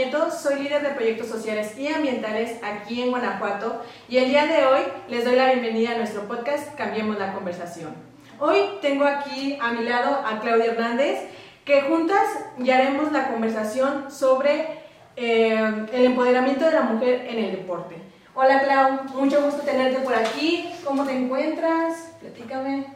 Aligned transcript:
Soy 0.00 0.62
líder 0.62 0.82
de 0.82 0.94
proyectos 0.94 1.28
sociales 1.28 1.78
y 1.78 1.86
ambientales 1.88 2.58
aquí 2.62 3.02
en 3.02 3.10
Guanajuato 3.10 3.82
y 4.08 4.16
el 4.16 4.30
día 4.30 4.46
de 4.46 4.64
hoy 4.64 4.80
les 5.10 5.26
doy 5.26 5.36
la 5.36 5.52
bienvenida 5.52 5.90
a 5.90 5.98
nuestro 5.98 6.26
podcast 6.26 6.74
Cambiemos 6.74 7.18
la 7.18 7.34
conversación. 7.34 7.94
Hoy 8.38 8.78
tengo 8.80 9.04
aquí 9.04 9.58
a 9.60 9.72
mi 9.72 9.84
lado 9.84 10.22
a 10.24 10.40
Claudia 10.40 10.72
Hernández, 10.72 11.18
que 11.66 11.82
juntas 11.82 12.26
ya 12.56 12.78
haremos 12.78 13.12
la 13.12 13.28
conversación 13.28 14.10
sobre 14.10 14.68
eh, 15.16 15.86
el 15.92 16.04
empoderamiento 16.06 16.64
de 16.64 16.72
la 16.72 16.82
mujer 16.82 17.26
en 17.28 17.44
el 17.44 17.50
deporte. 17.52 17.96
Hola 18.34 18.62
Clau, 18.62 19.02
mucho 19.20 19.42
gusto 19.42 19.60
tenerte 19.60 20.00
por 20.00 20.14
aquí. 20.14 20.72
¿Cómo 20.82 21.04
te 21.04 21.12
encuentras? 21.12 22.14
Platícame. 22.20 22.86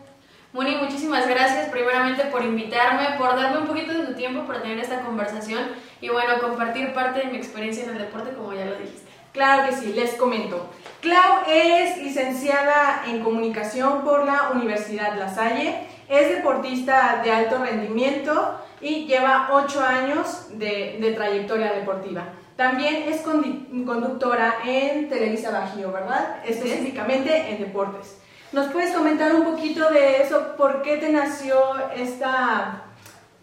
Moni, 0.54 0.76
muchísimas 0.76 1.28
gracias 1.28 1.68
primeramente 1.70 2.26
por 2.26 2.44
invitarme, 2.44 3.18
por 3.18 3.34
darme 3.34 3.58
un 3.58 3.66
poquito 3.66 3.92
de 3.92 4.06
tu 4.06 4.14
tiempo 4.14 4.46
para 4.46 4.62
tener 4.62 4.78
esta 4.78 5.00
conversación 5.00 5.64
y 6.00 6.10
bueno, 6.10 6.40
compartir 6.40 6.94
parte 6.94 7.22
de 7.22 7.26
mi 7.26 7.38
experiencia 7.38 7.82
en 7.82 7.90
el 7.90 7.98
deporte 7.98 8.30
como 8.36 8.52
ya 8.52 8.64
lo 8.64 8.76
dijiste. 8.76 9.10
Claro 9.32 9.68
que 9.68 9.74
sí, 9.74 9.92
les 9.94 10.14
comento. 10.14 10.70
Clau 11.00 11.42
es 11.48 11.98
licenciada 11.98 13.02
en 13.08 13.24
comunicación 13.24 14.04
por 14.04 14.24
la 14.24 14.50
Universidad 14.54 15.18
La 15.18 15.28
Salle, 15.28 15.88
es 16.08 16.28
deportista 16.28 17.20
de 17.24 17.32
alto 17.32 17.58
rendimiento 17.58 18.60
y 18.80 19.06
lleva 19.06 19.48
ocho 19.50 19.84
años 19.84 20.50
de, 20.56 20.98
de 21.00 21.12
trayectoria 21.14 21.72
deportiva. 21.72 22.28
También 22.54 23.08
es 23.08 23.22
conductora 23.22 24.58
en 24.64 25.08
Televisa 25.08 25.50
Bajío, 25.50 25.90
¿verdad? 25.90 26.36
Específicamente 26.46 27.50
en 27.50 27.58
deportes. 27.58 28.18
¿Nos 28.54 28.68
puedes 28.68 28.94
comentar 28.94 29.34
un 29.34 29.42
poquito 29.42 29.90
de 29.90 30.22
eso? 30.22 30.54
¿Por 30.56 30.82
qué 30.82 30.98
te 30.98 31.10
nació 31.10 31.56
esta, 31.96 32.84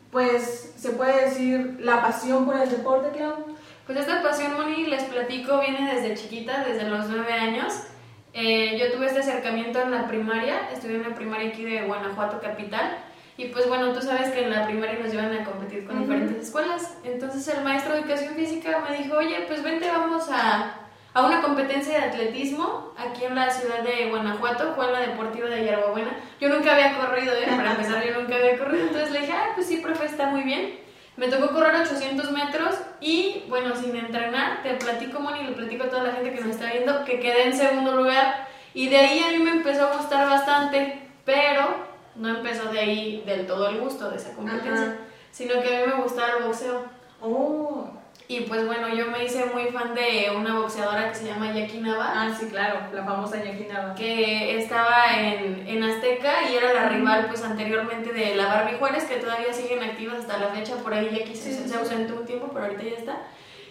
pues, 0.09 0.73
se 0.77 0.91
puede 0.91 1.25
decir, 1.25 1.79
la 1.81 2.01
pasión 2.01 2.45
por 2.45 2.55
el 2.55 2.69
deporte, 2.69 3.09
Clau? 3.17 3.45
Pues 3.85 3.99
esta 3.99 4.23
pasión, 4.23 4.53
Moni, 4.53 4.85
les 4.85 5.03
platico, 5.03 5.59
viene 5.59 5.93
desde 5.93 6.15
chiquita, 6.15 6.63
desde 6.63 6.87
los 6.87 7.09
nueve 7.09 7.33
años. 7.33 7.73
Eh, 8.33 8.79
yo 8.79 8.93
tuve 8.93 9.07
este 9.07 9.19
acercamiento 9.19 9.81
en 9.81 9.91
la 9.91 10.07
primaria, 10.07 10.69
estudié 10.71 10.95
en 10.95 11.09
la 11.09 11.13
primaria 11.13 11.49
aquí 11.49 11.65
de 11.65 11.81
Guanajuato 11.81 12.39
Capital. 12.39 12.99
Y 13.35 13.49
pues 13.49 13.67
bueno, 13.67 13.91
tú 13.91 14.01
sabes 14.01 14.29
que 14.29 14.45
en 14.45 14.51
la 14.51 14.65
primaria 14.65 14.97
nos 14.97 15.11
llevan 15.11 15.33
a 15.33 15.43
competir 15.43 15.85
con 15.85 15.99
diferentes 15.99 16.47
escuelas. 16.47 16.95
Entonces 17.03 17.45
el 17.49 17.65
maestro 17.65 17.95
de 17.95 17.99
educación 17.99 18.35
física 18.35 18.81
me 18.89 18.97
dijo, 18.97 19.17
oye, 19.17 19.43
pues 19.45 19.61
vente, 19.61 19.89
vamos 19.89 20.29
a 20.31 20.80
a 21.13 21.25
una 21.25 21.41
competencia 21.41 21.99
de 21.99 22.05
atletismo 22.05 22.93
aquí 22.97 23.25
en 23.25 23.35
la 23.35 23.49
ciudad 23.49 23.81
de 23.81 24.09
Guanajuato, 24.09 24.73
fue 24.75 24.85
en 24.85 24.93
la 24.93 24.99
deportiva 25.01 25.49
de 25.49 25.63
Yerbabuena. 25.63 26.15
Yo 26.39 26.49
nunca 26.49 26.73
había 26.73 26.97
corrido, 26.97 27.33
¿eh? 27.33 27.47
para 27.47 27.71
empezar, 27.71 28.05
yo 28.05 28.19
nunca 28.19 28.35
había 28.35 28.57
corrido, 28.57 28.87
entonces 28.87 29.11
le 29.11 29.21
dije, 29.21 29.33
ah, 29.33 29.51
pues 29.55 29.67
sí, 29.67 29.77
profe, 29.77 30.05
está 30.05 30.27
muy 30.27 30.43
bien. 30.43 30.79
Me 31.17 31.27
tocó 31.27 31.53
correr 31.53 31.75
800 31.75 32.31
metros 32.31 32.75
y, 33.01 33.43
bueno, 33.49 33.75
sin 33.75 33.95
entrenar, 33.95 34.63
te 34.63 34.73
platico, 34.75 35.19
Moni, 35.19 35.43
le 35.43 35.51
platico 35.51 35.83
a 35.83 35.89
toda 35.89 36.03
la 36.03 36.13
gente 36.13 36.33
que 36.33 36.41
nos 36.41 36.51
está 36.51 36.71
viendo, 36.71 37.03
que 37.03 37.19
quedé 37.19 37.47
en 37.47 37.57
segundo 37.57 37.95
lugar. 37.95 38.47
Y 38.73 38.87
de 38.87 38.97
ahí 38.97 39.19
a 39.19 39.31
mí 39.31 39.39
me 39.39 39.51
empezó 39.51 39.87
a 39.87 39.97
gustar 39.97 40.29
bastante, 40.29 41.09
pero 41.25 41.75
no 42.15 42.29
empezó 42.29 42.71
de 42.71 42.79
ahí 42.79 43.23
del 43.25 43.45
todo 43.45 43.67
el 43.69 43.79
gusto 43.79 44.09
de 44.09 44.15
esa 44.15 44.33
competencia, 44.33 44.99
sino 45.31 45.61
que 45.61 45.75
a 45.75 45.79
mí 45.81 45.93
me 45.93 46.01
gustaba 46.01 46.37
el 46.37 46.43
boxeo. 46.45 46.85
Oh. 47.21 47.90
Y 48.31 48.39
pues 48.47 48.65
bueno, 48.65 48.87
yo 48.87 49.07
me 49.07 49.25
hice 49.25 49.43
muy 49.47 49.65
fan 49.73 49.93
de 49.93 50.31
una 50.33 50.57
boxeadora 50.57 51.09
que 51.09 51.15
se 51.15 51.25
llama 51.25 51.51
Jackie 51.51 51.81
Nava. 51.81 52.13
Ah, 52.15 52.33
sí, 52.33 52.45
claro, 52.45 52.79
la 52.93 53.03
famosa 53.03 53.43
Jackie 53.43 53.67
Nava. 53.67 53.93
Que 53.93 54.57
estaba 54.57 55.19
en, 55.19 55.67
en 55.67 55.83
Azteca 55.83 56.49
y 56.49 56.55
era 56.55 56.71
la 56.71 56.87
rival 56.87 57.25
pues 57.27 57.43
anteriormente 57.43 58.13
de 58.13 58.35
la 58.35 58.45
Barbie 58.45 58.77
Juárez, 58.77 59.03
que 59.03 59.17
todavía 59.17 59.51
siguen 59.51 59.83
activas 59.83 60.19
hasta 60.19 60.37
la 60.37 60.47
fecha. 60.47 60.77
Por 60.77 60.93
ahí 60.93 61.09
Jackie 61.11 61.35
se, 61.35 61.67
se 61.67 61.75
ausentó 61.75 62.15
un 62.15 62.25
tiempo, 62.25 62.49
pero 62.53 62.67
ahorita 62.67 62.83
ya 62.83 62.95
está. 62.99 63.17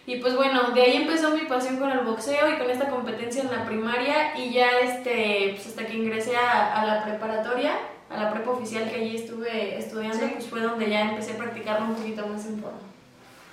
Y 0.04 0.16
pues 0.16 0.36
bueno, 0.36 0.72
de 0.72 0.82
ahí 0.82 0.96
empezó 0.96 1.30
mi 1.30 1.46
pasión 1.46 1.78
con 1.78 1.90
el 1.90 2.00
boxeo 2.00 2.52
y 2.52 2.58
con 2.58 2.68
esta 2.68 2.90
competencia 2.90 3.42
en 3.42 3.50
la 3.50 3.64
primaria 3.64 4.36
y 4.36 4.52
ya 4.52 4.78
este, 4.80 5.54
pues 5.54 5.68
hasta 5.68 5.86
que 5.86 5.94
ingresé 5.94 6.36
a, 6.36 6.82
a 6.82 6.84
la 6.84 7.04
preparatoria, 7.04 7.78
a 8.10 8.24
la 8.24 8.30
prepa 8.30 8.50
oficial 8.50 8.90
que 8.90 8.96
allí 8.96 9.16
estuve 9.16 9.78
estudiando, 9.78 10.28
pues 10.34 10.46
fue 10.46 10.60
donde 10.60 10.90
ya 10.90 11.00
empecé 11.00 11.32
a 11.32 11.38
practicarlo 11.38 11.86
un 11.86 11.94
poquito 11.94 12.26
más 12.26 12.44
en 12.44 12.60
forma. 12.60 12.90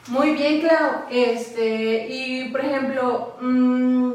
Muy 0.07 0.31
bien, 0.31 0.61
Clau. 0.61 1.03
Este, 1.11 2.07
y 2.07 2.49
por 2.49 2.61
ejemplo, 2.61 3.35
mm, 3.41 4.11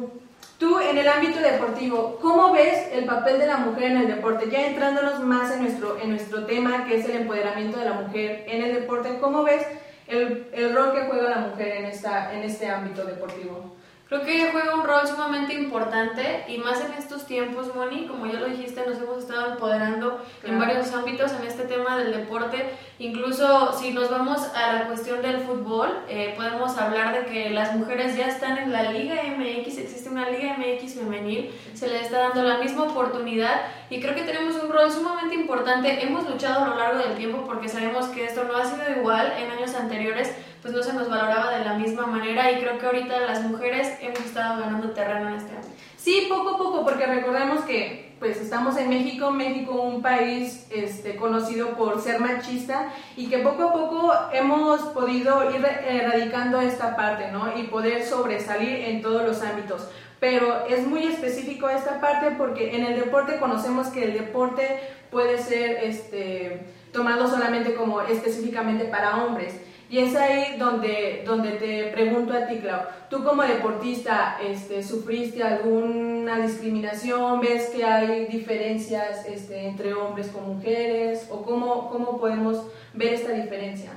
tú 0.59 0.81
en 0.81 0.97
el 0.97 1.07
ámbito 1.07 1.39
deportivo, 1.41 2.19
¿cómo 2.23 2.53
ves 2.53 2.89
el 2.93 3.05
papel 3.05 3.39
de 3.39 3.47
la 3.47 3.59
mujer 3.59 3.93
en 3.93 3.97
el 3.99 4.07
deporte? 4.07 4.49
Ya 4.51 4.67
entrándonos 4.67 5.21
más 5.21 5.53
en 5.53 5.63
nuestro, 5.63 5.99
en 6.01 6.11
nuestro 6.11 6.47
tema, 6.47 6.87
que 6.87 6.97
es 6.97 7.05
el 7.05 7.17
empoderamiento 7.17 7.79
de 7.79 7.85
la 7.85 7.93
mujer 7.95 8.45
en 8.49 8.63
el 8.63 8.75
deporte, 8.75 9.19
¿cómo 9.21 9.43
ves 9.43 9.67
el, 10.09 10.47
el 10.53 10.75
rol 10.75 10.93
que 10.93 11.03
juega 11.03 11.29
la 11.29 11.49
mujer 11.49 11.77
en, 11.77 11.85
esta, 11.85 12.35
en 12.35 12.43
este 12.45 12.69
ámbito 12.69 13.05
deportivo? 13.05 13.77
Creo 14.13 14.25
que 14.25 14.53
juega 14.53 14.75
un 14.75 14.85
rol 14.85 15.09
sumamente 15.09 15.55
importante 15.55 16.45
y 16.47 16.59
más 16.59 16.83
en 16.83 16.93
estos 16.93 17.25
tiempos, 17.25 17.75
Moni, 17.75 18.07
como 18.07 18.27
ya 18.27 18.41
lo 18.41 18.47
dijiste, 18.47 18.85
nos 18.87 18.99
hemos 18.99 19.21
estado 19.21 19.53
empoderando 19.53 20.23
en 20.45 20.59
varios 20.59 20.93
ámbitos 20.93 21.33
en 21.33 21.47
este 21.47 21.63
tema 21.63 21.97
del 21.97 22.13
deporte. 22.13 22.75
Incluso 22.99 23.73
si 23.73 23.91
nos 23.91 24.11
vamos 24.11 24.43
a 24.55 24.75
la 24.75 24.87
cuestión 24.87 25.23
del 25.23 25.39
fútbol, 25.39 25.89
eh, 26.11 26.35
podemos 26.37 26.77
hablar 26.77 27.15
de 27.15 27.33
que 27.33 27.49
las 27.49 27.75
mujeres 27.75 28.15
ya 28.15 28.27
están 28.27 28.59
en 28.59 28.71
la 28.71 28.93
Liga 28.93 29.15
MX, 29.15 29.79
existe 29.79 30.11
una 30.11 30.29
Liga 30.29 30.59
MX 30.59 30.95
femenil, 30.95 31.51
se 31.73 31.89
les 31.89 32.03
está 32.03 32.19
dando 32.19 32.43
la 32.43 32.59
misma 32.59 32.83
oportunidad 32.83 33.63
y 33.89 33.99
creo 33.99 34.15
que 34.15 34.25
tenemos 34.25 34.63
un 34.63 34.71
rol 34.71 34.91
sumamente 34.91 35.37
importante. 35.37 36.05
Hemos 36.05 36.29
luchado 36.29 36.67
a 36.67 36.69
lo 36.69 36.77
largo 36.77 36.99
del 36.99 37.17
tiempo 37.17 37.47
porque 37.47 37.71
sabemos 37.71 38.09
que 38.09 38.27
esto 38.27 38.45
no 38.45 38.59
ha 38.59 38.67
sido 38.67 38.83
igual 38.95 39.33
en 39.39 39.51
años 39.53 39.75
anteriores 39.75 40.35
pues 40.63 40.73
no 40.73 40.83
se 40.83 40.93
nos 40.93 41.11
valoraba 41.11 41.59
de 41.59 41.65
la 41.65 41.75
misma 41.75 42.07
manera 42.07 42.51
y 42.53 42.61
creo 42.61 42.79
que 42.79 42.87
ahorita 42.87 43.21
las 43.21 43.43
mujeres 43.43 43.99
hemos 44.01 44.21
estado 44.21 44.61
ganando 44.61 44.91
terreno 44.93 45.31
en 45.31 45.35
este 45.35 45.57
ámbito. 45.57 45.75
Sí, 45.97 46.27
poco 46.29 46.51
a 46.51 46.59
poco, 46.59 46.85
porque 46.85 47.07
recordemos 47.07 47.63
que 47.63 48.13
pues 48.19 48.41
estamos 48.41 48.77
en 48.77 48.89
México, 48.89 49.33
México 49.33 49.83
un 49.83 50.01
país 50.01 50.69
este, 50.71 51.17
conocido 51.17 51.71
por 51.71 52.01
ser 52.01 52.21
machista 52.21 52.93
y 53.17 53.27
que 53.27 53.39
poco 53.39 53.65
a 53.65 53.73
poco 53.73 54.13
hemos 54.33 54.81
podido 54.91 55.51
ir 55.51 55.65
erradicando 55.65 56.61
esta 56.61 56.95
parte, 56.95 57.33
¿no? 57.33 57.59
Y 57.59 57.65
poder 57.65 58.05
sobresalir 58.05 58.89
en 58.89 59.03
todos 59.03 59.25
los 59.27 59.43
ámbitos. 59.43 59.89
Pero 60.21 60.67
es 60.67 60.87
muy 60.87 61.05
específico 61.05 61.69
esta 61.69 62.01
parte 62.01 62.31
porque 62.39 62.77
en 62.77 62.87
el 62.87 63.01
deporte 63.01 63.39
conocemos 63.41 63.89
que 63.89 64.05
el 64.05 64.13
deporte 64.13 64.79
puede 65.11 65.39
ser 65.39 65.83
este, 65.83 66.65
tomado 66.93 67.29
solamente 67.29 67.75
como 67.75 68.03
específicamente 68.03 68.85
para 68.85 69.25
hombres. 69.25 69.55
Y 69.93 69.99
es 69.99 70.17
ahí 70.17 70.57
donde, 70.59 71.23
donde 71.27 71.51
te 71.51 71.91
pregunto 71.93 72.33
a 72.33 72.47
ti, 72.47 72.61
Clau, 72.61 72.81
tú 73.11 73.23
como 73.23 73.43
deportista, 73.43 74.39
este, 74.43 74.83
¿sufriste 74.83 75.43
alguna 75.43 76.39
discriminación? 76.39 77.41
¿Ves 77.41 77.69
que 77.69 77.85
hay 77.85 78.25
diferencias 78.25 79.27
este, 79.27 79.67
entre 79.67 79.93
hombres 79.93 80.29
con 80.29 80.57
mujeres? 80.57 81.29
¿O 81.31 81.43
cómo, 81.43 81.91
cómo 81.91 82.19
podemos 82.19 82.69
ver 82.95 83.13
esta 83.13 83.33
diferencia? 83.33 83.91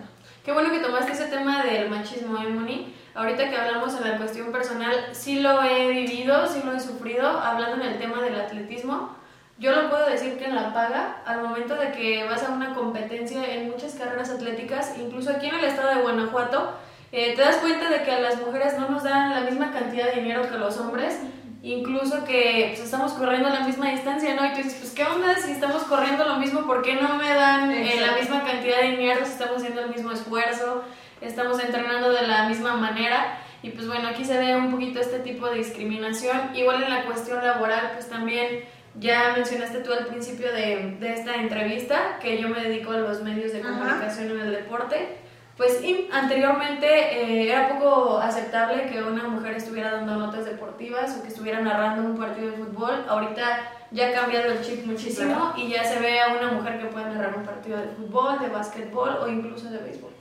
Qué 0.44 0.52
bueno 0.52 0.70
que 0.70 0.80
tomaste 0.80 1.14
ese 1.14 1.28
tema 1.28 1.64
del 1.64 1.90
machismo, 1.90 2.44
Emony. 2.44 2.94
Ahorita 3.14 3.50
que 3.50 3.56
hablamos 3.56 3.96
en 3.96 4.10
la 4.10 4.18
cuestión 4.18 4.52
personal, 4.52 4.94
sí 5.14 5.40
lo 5.40 5.64
he 5.64 5.88
vivido, 5.88 6.46
sí 6.48 6.60
lo 6.66 6.74
he 6.74 6.80
sufrido, 6.82 7.26
hablando 7.26 7.82
en 7.82 7.94
el 7.94 8.00
tema 8.00 8.22
del 8.22 8.36
atletismo 8.36 9.16
yo 9.58 9.72
lo 9.72 9.90
puedo 9.90 10.10
decir 10.10 10.38
que 10.38 10.46
en 10.46 10.56
la 10.56 10.74
paga, 10.74 11.22
al 11.26 11.42
momento 11.42 11.76
de 11.76 11.92
que 11.92 12.26
vas 12.26 12.44
a 12.44 12.52
una 12.52 12.74
competencia 12.74 13.54
en 13.54 13.70
muchas 13.70 13.94
carreras 13.96 14.30
atléticas, 14.30 14.94
incluso 15.00 15.32
aquí 15.32 15.48
en 15.48 15.56
el 15.56 15.64
estado 15.64 15.96
de 15.96 16.02
Guanajuato, 16.02 16.74
eh, 17.12 17.34
te 17.36 17.42
das 17.42 17.58
cuenta 17.58 17.90
de 17.90 18.04
que 18.04 18.12
a 18.12 18.20
las 18.20 18.42
mujeres 18.42 18.78
no 18.78 18.90
nos 18.90 19.04
dan 19.04 19.30
la 19.30 19.50
misma 19.50 19.72
cantidad 19.72 20.08
de 20.08 20.20
dinero 20.20 20.42
que 20.42 20.56
a 20.56 20.58
los 20.58 20.78
hombres, 20.78 21.22
incluso 21.64 22.26
que 22.26 22.74
pues, 22.76 22.82
estamos 22.82 23.14
corriendo 23.14 23.48
la 23.48 23.62
misma 23.62 23.92
distancia, 23.92 24.36
¿no? 24.36 24.46
Y 24.46 24.50
tú 24.50 24.58
dices, 24.58 24.76
pues, 24.76 24.92
¿qué 24.92 25.06
onda? 25.06 25.36
Si 25.38 25.52
estamos 25.52 25.84
corriendo 25.84 26.26
lo 26.26 26.36
mismo, 26.36 26.66
¿por 26.66 26.82
qué 26.82 26.96
no 26.96 27.16
me 27.16 27.34
dan 27.34 27.72
eh, 27.72 28.02
la 28.02 28.18
misma 28.18 28.44
cantidad 28.44 28.82
de 28.82 28.92
dinero 28.92 29.26
si 29.26 29.32
estamos 29.32 29.58
haciendo 29.58 29.82
el 29.82 29.90
mismo 29.90 30.12
esfuerzo, 30.12 30.84
estamos 31.22 31.64
entrenando 31.64 32.12
de 32.12 32.28
la 32.28 32.50
misma 32.50 32.76
manera? 32.76 33.40
Y 33.64 33.70
pues 33.70 33.88
bueno, 33.88 34.10
aquí 34.10 34.26
se 34.26 34.38
ve 34.38 34.56
un 34.56 34.70
poquito 34.70 35.00
este 35.00 35.20
tipo 35.20 35.48
de 35.48 35.60
discriminación. 35.60 36.56
Igual 36.56 36.84
en 36.84 36.90
la 36.90 37.06
cuestión 37.06 37.44
laboral, 37.44 37.92
pues 37.94 38.10
también 38.10 38.66
ya 39.00 39.34
mencionaste 39.36 39.80
tú 39.80 39.92
al 39.94 40.08
principio 40.08 40.52
de, 40.52 40.98
de, 41.00 41.14
esta 41.14 41.36
entrevista 41.36 42.18
que 42.22 42.42
yo 42.42 42.50
me 42.50 42.62
dedico 42.62 42.92
a 42.92 42.98
los 42.98 43.22
medios 43.22 43.52
de 43.52 43.62
comunicación 43.62 44.32
en 44.32 44.40
el 44.40 44.52
deporte. 44.52 45.18
Pues 45.58 45.82
anteriormente 46.12 46.86
eh, 46.86 47.50
era 47.50 47.70
poco 47.70 48.18
aceptable 48.18 48.88
que 48.88 49.02
una 49.02 49.30
mujer 49.30 49.56
estuviera 49.56 49.92
dando 49.92 50.18
notas 50.18 50.44
deportivas 50.44 51.18
o 51.18 51.22
que 51.22 51.30
estuviera 51.30 51.62
narrando 51.62 52.10
un 52.10 52.18
partido 52.18 52.52
de 52.52 52.58
fútbol. 52.58 53.06
Ahorita 53.08 53.72
ya 53.92 54.10
ha 54.10 54.12
cambiado 54.12 54.52
el 54.52 54.62
chip 54.62 54.86
muchísimo 54.86 55.54
y 55.56 55.70
ya 55.70 55.86
se 55.86 56.00
ve 56.00 56.20
a 56.20 56.36
una 56.36 56.52
mujer 56.52 56.80
que 56.80 56.88
puede 56.88 57.06
narrar 57.06 57.38
un 57.38 57.44
partido 57.44 57.78
de 57.78 57.88
fútbol, 57.88 58.40
de 58.40 58.50
básquetbol 58.50 59.18
o 59.22 59.30
incluso 59.30 59.70
de 59.70 59.78
béisbol. 59.78 60.15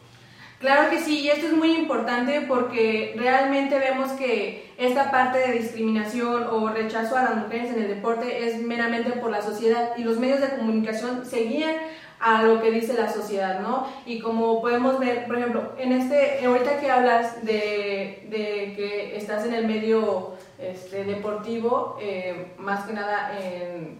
Claro 0.65 0.89
que 0.89 0.99
sí, 0.99 1.21
y 1.21 1.29
esto 1.29 1.49
es 1.49 1.53
muy 1.53 1.75
importante 1.75 2.41
porque 2.49 3.15
realmente 3.19 3.79
vemos 3.79 4.13
que 4.13 4.73
esta 4.79 5.11
parte 5.11 5.39
de 5.41 5.59
discriminación 5.59 6.45
o 6.45 6.71
rechazo 6.71 7.19
a 7.19 7.23
las 7.25 7.37
mujeres 7.37 7.71
en 7.75 7.83
el 7.83 7.89
deporte 7.89 8.49
es 8.49 8.63
meramente 8.63 9.11
por 9.11 9.31
la 9.31 9.43
sociedad 9.43 9.91
y 9.99 10.05
los 10.05 10.19
medios 10.19 10.41
de 10.41 10.57
comunicación 10.57 11.27
seguían 11.27 11.75
a 12.19 12.45
lo 12.45 12.63
que 12.63 12.71
dice 12.71 12.95
la 12.95 13.13
sociedad, 13.13 13.61
¿no? 13.61 13.87
Y 14.07 14.21
como 14.21 14.63
podemos 14.63 14.99
ver, 14.99 15.27
por 15.27 15.37
ejemplo, 15.37 15.73
en 15.77 15.93
este, 15.93 16.43
ahorita 16.47 16.81
que 16.81 16.91
hablas 16.91 17.45
de, 17.45 18.27
de 18.31 18.73
que 18.75 19.19
estás 19.19 19.45
en 19.45 19.53
el 19.53 19.67
medio 19.67 20.34
este, 20.71 21.05
deportivo, 21.05 21.97
eh, 22.01 22.53
más 22.59 22.85
que 22.85 22.93
nada 22.93 23.33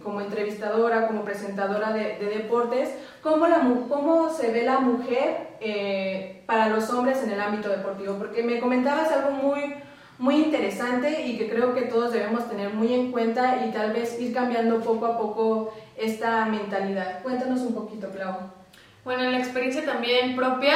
como 0.03 0.21
entrevistadora, 0.21 1.07
como 1.07 1.23
presentadora 1.23 1.91
de, 1.91 2.17
deportes, 2.17 2.89
¿cómo, 3.21 3.47
la, 3.47 3.61
¿cómo 3.89 4.29
se 4.29 4.51
ve 4.51 4.63
la 4.63 4.79
mujer 4.79 5.55
eh, 5.59 6.43
para 6.45 6.69
los 6.69 6.89
hombres 6.89 7.23
en 7.23 7.31
el 7.31 7.41
ámbito 7.41 7.69
deportivo? 7.69 8.15
Porque 8.15 8.43
me 8.43 8.59
comentabas 8.59 9.11
algo 9.11 9.31
muy, 9.31 9.75
muy 10.17 10.35
interesante 10.35 11.23
y 11.23 11.37
que 11.37 11.49
creo 11.49 11.73
que 11.73 11.83
todos 11.83 12.13
debemos 12.13 12.49
tener 12.49 12.73
muy 12.73 12.93
en 12.93 13.11
cuenta 13.11 13.65
y 13.65 13.71
tal 13.71 13.93
vez 13.93 14.19
ir 14.19 14.33
cambiando 14.33 14.79
poco 14.79 15.05
a 15.05 15.17
poco 15.17 15.73
esta 15.97 16.45
mentalidad. 16.45 17.21
Cuéntanos 17.23 17.61
un 17.61 17.73
poquito, 17.73 18.09
Clau. 18.11 18.35
Bueno, 19.03 19.23
en 19.23 19.33
la 19.33 19.39
experiencia 19.39 19.85
también 19.85 20.35
propia, 20.35 20.75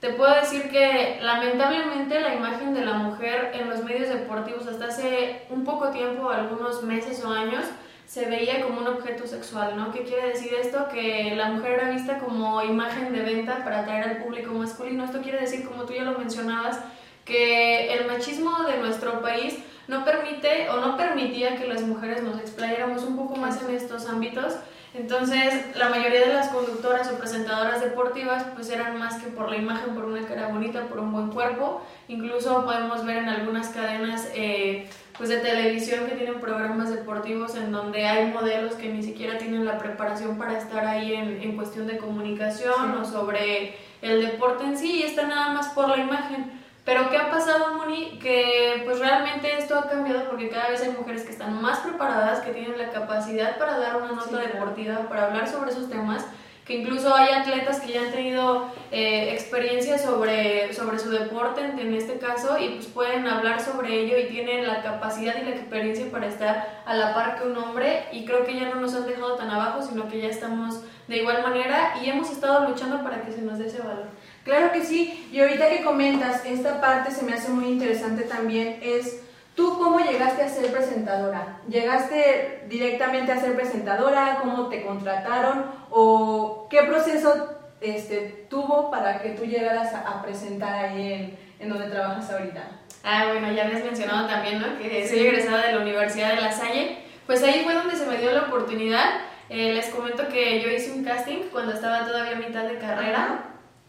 te 0.00 0.10
puedo 0.10 0.32
decir 0.34 0.70
que 0.70 1.18
lamentablemente 1.20 2.20
la 2.20 2.34
imagen 2.34 2.72
de 2.72 2.84
la 2.84 2.94
mujer 2.94 3.50
en 3.54 3.68
los 3.68 3.82
medios 3.82 4.08
deportivos 4.08 4.66
hasta 4.66 4.86
hace 4.86 5.42
un 5.50 5.64
poco 5.64 5.90
tiempo, 5.90 6.30
algunos 6.30 6.82
meses 6.82 7.24
o 7.24 7.32
años, 7.32 7.64
se 8.06 8.26
veía 8.26 8.62
como 8.62 8.80
un 8.80 8.86
objeto 8.86 9.26
sexual, 9.26 9.76
¿no? 9.76 9.92
¿Qué 9.92 10.04
quiere 10.04 10.28
decir 10.28 10.54
esto? 10.54 10.88
Que 10.88 11.34
la 11.36 11.50
mujer 11.50 11.72
era 11.72 11.90
vista 11.90 12.18
como 12.18 12.62
imagen 12.62 13.12
de 13.12 13.20
venta 13.20 13.64
para 13.64 13.80
atraer 13.80 14.04
al 14.04 14.22
público 14.22 14.54
masculino. 14.54 15.04
Esto 15.04 15.20
quiere 15.20 15.40
decir, 15.40 15.68
como 15.68 15.84
tú 15.84 15.92
ya 15.92 16.04
lo 16.04 16.18
mencionabas, 16.18 16.80
que 17.26 17.92
el 17.92 18.06
machismo 18.06 18.62
de 18.62 18.78
nuestro 18.78 19.20
país 19.20 19.58
no 19.88 20.04
permite 20.04 20.70
o 20.70 20.80
no 20.80 20.96
permitía 20.96 21.56
que 21.56 21.66
las 21.66 21.82
mujeres 21.82 22.22
nos 22.22 22.40
explayáramos 22.40 23.02
un 23.02 23.16
poco 23.16 23.36
más 23.36 23.62
en 23.62 23.74
estos 23.74 24.08
ámbitos 24.08 24.54
entonces, 24.98 25.76
la 25.76 25.88
mayoría 25.90 26.26
de 26.26 26.34
las 26.34 26.48
conductoras 26.48 27.08
o 27.12 27.18
presentadoras 27.18 27.80
deportivas 27.80 28.44
pues 28.54 28.68
eran 28.68 28.98
más 28.98 29.22
que 29.22 29.30
por 29.30 29.48
la 29.48 29.56
imagen, 29.56 29.94
por 29.94 30.06
una 30.06 30.26
cara 30.26 30.48
bonita, 30.48 30.86
por 30.88 30.98
un 30.98 31.12
buen 31.12 31.28
cuerpo. 31.28 31.82
Incluso 32.08 32.64
podemos 32.64 33.04
ver 33.06 33.18
en 33.18 33.28
algunas 33.28 33.68
cadenas 33.68 34.28
eh, 34.34 34.88
pues 35.16 35.28
de 35.28 35.36
televisión 35.38 36.06
que 36.06 36.16
tienen 36.16 36.40
programas 36.40 36.90
deportivos 36.90 37.54
en 37.54 37.70
donde 37.70 38.06
hay 38.06 38.32
modelos 38.32 38.74
que 38.74 38.92
ni 38.92 39.04
siquiera 39.04 39.38
tienen 39.38 39.64
la 39.64 39.78
preparación 39.78 40.36
para 40.36 40.58
estar 40.58 40.84
ahí 40.84 41.14
en, 41.14 41.42
en 41.42 41.54
cuestión 41.54 41.86
de 41.86 41.98
comunicación 41.98 42.98
o 43.00 43.04
sobre 43.04 43.76
el 44.02 44.20
deporte 44.20 44.64
en 44.64 44.76
sí 44.76 45.00
y 45.00 45.02
está 45.04 45.28
nada 45.28 45.52
más 45.52 45.68
por 45.68 45.88
la 45.88 45.98
imagen. 45.98 46.57
Pero 46.88 47.10
¿qué 47.10 47.18
ha 47.18 47.30
pasado, 47.30 47.74
Moni? 47.74 48.18
Que 48.18 48.80
pues 48.86 48.98
realmente 48.98 49.58
esto 49.58 49.78
ha 49.78 49.90
cambiado 49.90 50.24
porque 50.30 50.48
cada 50.48 50.70
vez 50.70 50.80
hay 50.80 50.92
mujeres 50.92 51.22
que 51.22 51.32
están 51.32 51.60
más 51.60 51.80
preparadas, 51.80 52.40
que 52.40 52.52
tienen 52.52 52.78
la 52.78 52.88
capacidad 52.88 53.58
para 53.58 53.78
dar 53.78 53.98
una 53.98 54.12
nota 54.12 54.38
deportiva, 54.38 55.06
para 55.06 55.26
hablar 55.26 55.46
sobre 55.46 55.70
esos 55.70 55.90
temas, 55.90 56.24
que 56.64 56.76
incluso 56.76 57.14
hay 57.14 57.34
atletas 57.34 57.80
que 57.80 57.92
ya 57.92 58.00
han 58.00 58.10
tenido 58.10 58.68
eh, 58.90 59.34
experiencia 59.34 59.98
sobre, 59.98 60.72
sobre 60.72 60.98
su 60.98 61.10
deporte 61.10 61.60
en, 61.60 61.92
este 61.92 62.18
caso 62.18 62.56
y 62.58 62.70
pues 62.76 62.86
pueden 62.86 63.26
hablar 63.26 63.60
sobre 63.60 63.92
ello 63.92 64.16
y 64.16 64.28
tienen 64.28 64.66
la 64.66 64.82
capacidad 64.82 65.36
y 65.36 65.44
la 65.44 65.56
experiencia 65.56 66.10
para 66.10 66.26
estar 66.26 66.82
a 66.86 66.94
la 66.94 67.12
par 67.12 67.38
que 67.38 67.48
un 67.48 67.56
hombre 67.58 68.06
y 68.12 68.24
creo 68.24 68.46
que 68.46 68.54
ya 68.54 68.70
no 68.70 68.76
nos 68.76 68.94
han 68.94 69.06
dejado 69.06 69.34
tan 69.34 69.50
abajo, 69.50 69.82
sino 69.82 70.08
que 70.08 70.22
ya 70.22 70.28
estamos 70.28 70.80
de 71.06 71.18
igual 71.18 71.42
manera 71.42 71.96
y 72.02 72.08
hemos 72.08 72.30
estado 72.30 72.66
luchando 72.66 73.02
para 73.02 73.20
que 73.20 73.32
se 73.32 73.42
nos 73.42 73.58
dé 73.58 73.66
ese 73.66 73.82
valor. 73.82 74.06
Claro 74.48 74.72
que 74.72 74.82
sí, 74.82 75.28
y 75.30 75.40
ahorita 75.40 75.68
que 75.68 75.82
comentas, 75.82 76.42
esta 76.46 76.80
parte 76.80 77.10
se 77.10 77.22
me 77.22 77.34
hace 77.34 77.50
muy 77.50 77.66
interesante 77.66 78.22
también, 78.22 78.78
es 78.80 79.20
tú 79.54 79.76
cómo 79.76 80.00
llegaste 80.00 80.42
a 80.42 80.48
ser 80.48 80.72
presentadora. 80.72 81.60
¿Llegaste 81.68 82.64
directamente 82.66 83.30
a 83.30 83.40
ser 83.42 83.54
presentadora? 83.56 84.38
¿Cómo 84.40 84.70
te 84.70 84.86
contrataron? 84.86 85.66
¿O 85.90 86.66
qué 86.70 86.82
proceso 86.84 87.58
este, 87.82 88.46
tuvo 88.48 88.90
para 88.90 89.20
que 89.20 89.32
tú 89.32 89.44
llegaras 89.44 89.92
a, 89.92 90.22
presentar 90.22 90.86
ahí 90.86 91.12
en, 91.12 91.38
en, 91.58 91.68
donde 91.68 91.90
trabajas 91.90 92.30
ahorita? 92.32 92.62
Ah, 93.04 93.26
bueno, 93.30 93.52
ya 93.52 93.64
me 93.64 93.74
has 93.74 93.84
mencionado 93.84 94.28
también, 94.28 94.62
¿no? 94.62 94.78
Que 94.78 95.06
soy 95.06 95.26
egresada 95.26 95.66
de 95.66 95.74
la 95.74 95.82
Universidad 95.82 96.30
de 96.30 96.40
La 96.40 96.52
Salle. 96.52 97.00
Pues 97.26 97.42
ahí 97.42 97.64
fue 97.64 97.74
donde 97.74 97.96
se 97.96 98.06
me 98.06 98.16
dio 98.16 98.32
la 98.32 98.44
oportunidad. 98.44 99.10
Eh, 99.50 99.74
les 99.74 99.88
comento 99.88 100.26
que 100.28 100.62
yo 100.62 100.70
hice 100.70 100.92
un 100.92 101.04
casting 101.04 101.50
cuando 101.52 101.74
estaba 101.74 102.06
todavía 102.06 102.32
a 102.32 102.40
mitad 102.40 102.64
de 102.64 102.78
carrera 102.78 103.47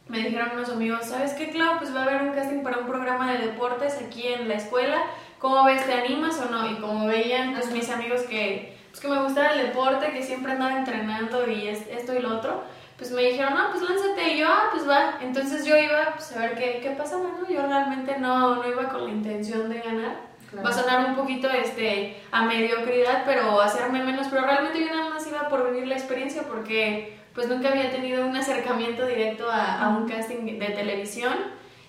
me 0.09 0.17
dijeron 0.17 0.49
unos 0.53 0.69
amigos, 0.69 1.05
¿sabes 1.05 1.33
qué, 1.33 1.51
Clau? 1.51 1.77
Pues 1.77 1.95
va 1.95 2.01
a 2.01 2.03
haber 2.03 2.23
un 2.23 2.33
casting 2.33 2.63
para 2.63 2.79
un 2.79 2.87
programa 2.87 3.31
de 3.31 3.45
deportes 3.45 4.01
aquí 4.01 4.27
en 4.27 4.49
la 4.49 4.55
escuela. 4.55 5.03
¿Cómo 5.37 5.63
ves? 5.63 5.85
¿Te 5.85 5.93
animas 5.93 6.39
o 6.39 6.49
no? 6.49 6.69
Y 6.69 6.75
como 6.77 7.05
veían, 7.05 7.53
pues 7.53 7.71
mis 7.71 7.89
amigos 7.89 8.21
que, 8.23 8.75
pues, 8.89 8.99
que 8.99 9.07
me 9.07 9.21
gustaba 9.21 9.53
el 9.53 9.67
deporte, 9.67 10.11
que 10.11 10.23
siempre 10.23 10.53
andaba 10.53 10.77
entrenando 10.77 11.47
y 11.47 11.67
esto 11.67 12.13
y 12.15 12.19
lo 12.19 12.37
otro, 12.37 12.63
pues 12.97 13.11
me 13.11 13.21
dijeron, 13.21 13.53
no, 13.53 13.69
pues 13.69 13.87
lánzate. 13.87 14.33
Y 14.33 14.39
yo, 14.39 14.47
ah, 14.49 14.69
pues 14.71 14.89
va. 14.89 15.19
Entonces 15.21 15.63
yo 15.63 15.77
iba 15.77 16.13
pues, 16.15 16.35
a 16.35 16.39
ver 16.39 16.55
qué, 16.55 16.79
qué 16.81 16.89
pasaba, 16.91 17.25
¿no? 17.39 17.47
Yo 17.47 17.61
realmente 17.67 18.17
no, 18.17 18.55
no 18.55 18.67
iba 18.67 18.89
con 18.89 19.05
la 19.05 19.11
intención 19.11 19.69
de 19.69 19.79
ganar. 19.79 20.29
Va 20.57 20.69
a 20.69 20.73
sonar 20.73 21.07
un 21.07 21.15
poquito 21.15 21.47
este, 21.51 22.23
a 22.31 22.41
mediocridad, 22.41 23.23
pero 23.27 23.61
hacerme 23.61 24.03
menos. 24.03 24.27
Pero 24.29 24.41
realmente 24.41 24.79
yo 24.79 24.87
nada 24.87 25.11
más 25.11 25.27
iba 25.27 25.47
por 25.47 25.71
vivir 25.71 25.87
la 25.87 25.95
experiencia 25.95 26.41
porque 26.49 27.18
pues 27.39 27.47
nunca 27.47 27.69
había 27.69 27.89
tenido 27.89 28.25
un 28.27 28.35
acercamiento 28.35 29.05
directo 29.05 29.49
a, 29.49 29.81
a, 29.81 29.87
un 29.87 30.09
casting 30.09 30.59
de 30.59 30.69
televisión. 30.71 31.33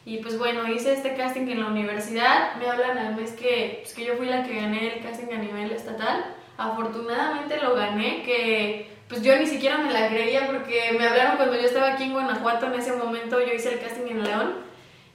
Y 0.05 0.19
pues 0.19 0.39
bueno, 0.39 0.73
hice 0.73 0.93
este 0.93 1.15
casting 1.17 1.49
en 1.49 1.59
la 1.59 1.67
universidad. 1.67 2.55
Me 2.55 2.71
hablan 2.71 2.97
al 2.97 3.17
mes 3.17 3.33
que, 3.33 3.81
pues 3.83 3.93
que 3.93 4.05
yo 4.05 4.15
fui 4.15 4.27
la 4.27 4.45
que 4.45 4.55
gané 4.55 4.95
el 4.95 5.03
casting 5.03 5.35
a 5.35 5.39
nivel 5.39 5.73
estatal. 5.73 6.25
Afortunadamente 6.57 7.57
lo 7.61 7.75
gané, 7.75 8.23
que 8.23 8.91
pues 9.09 9.23
yo 9.23 9.37
ni 9.41 9.47
siquiera 9.49 9.79
me 9.79 9.93
la 9.93 10.09
creía 10.09 10.47
porque 10.47 10.97
me 10.97 11.09
hablaron 11.09 11.37
cuando 11.37 11.57
yo 11.57 11.67
estaba 11.67 11.95
aquí 11.95 12.05
en 12.05 12.13
Guanajuato. 12.13 12.67
En 12.67 12.75
ese 12.75 12.93
momento 12.93 13.41
yo 13.41 13.53
hice 13.53 13.73
el 13.73 13.81
casting 13.81 14.07
en 14.09 14.23
León. 14.23 14.55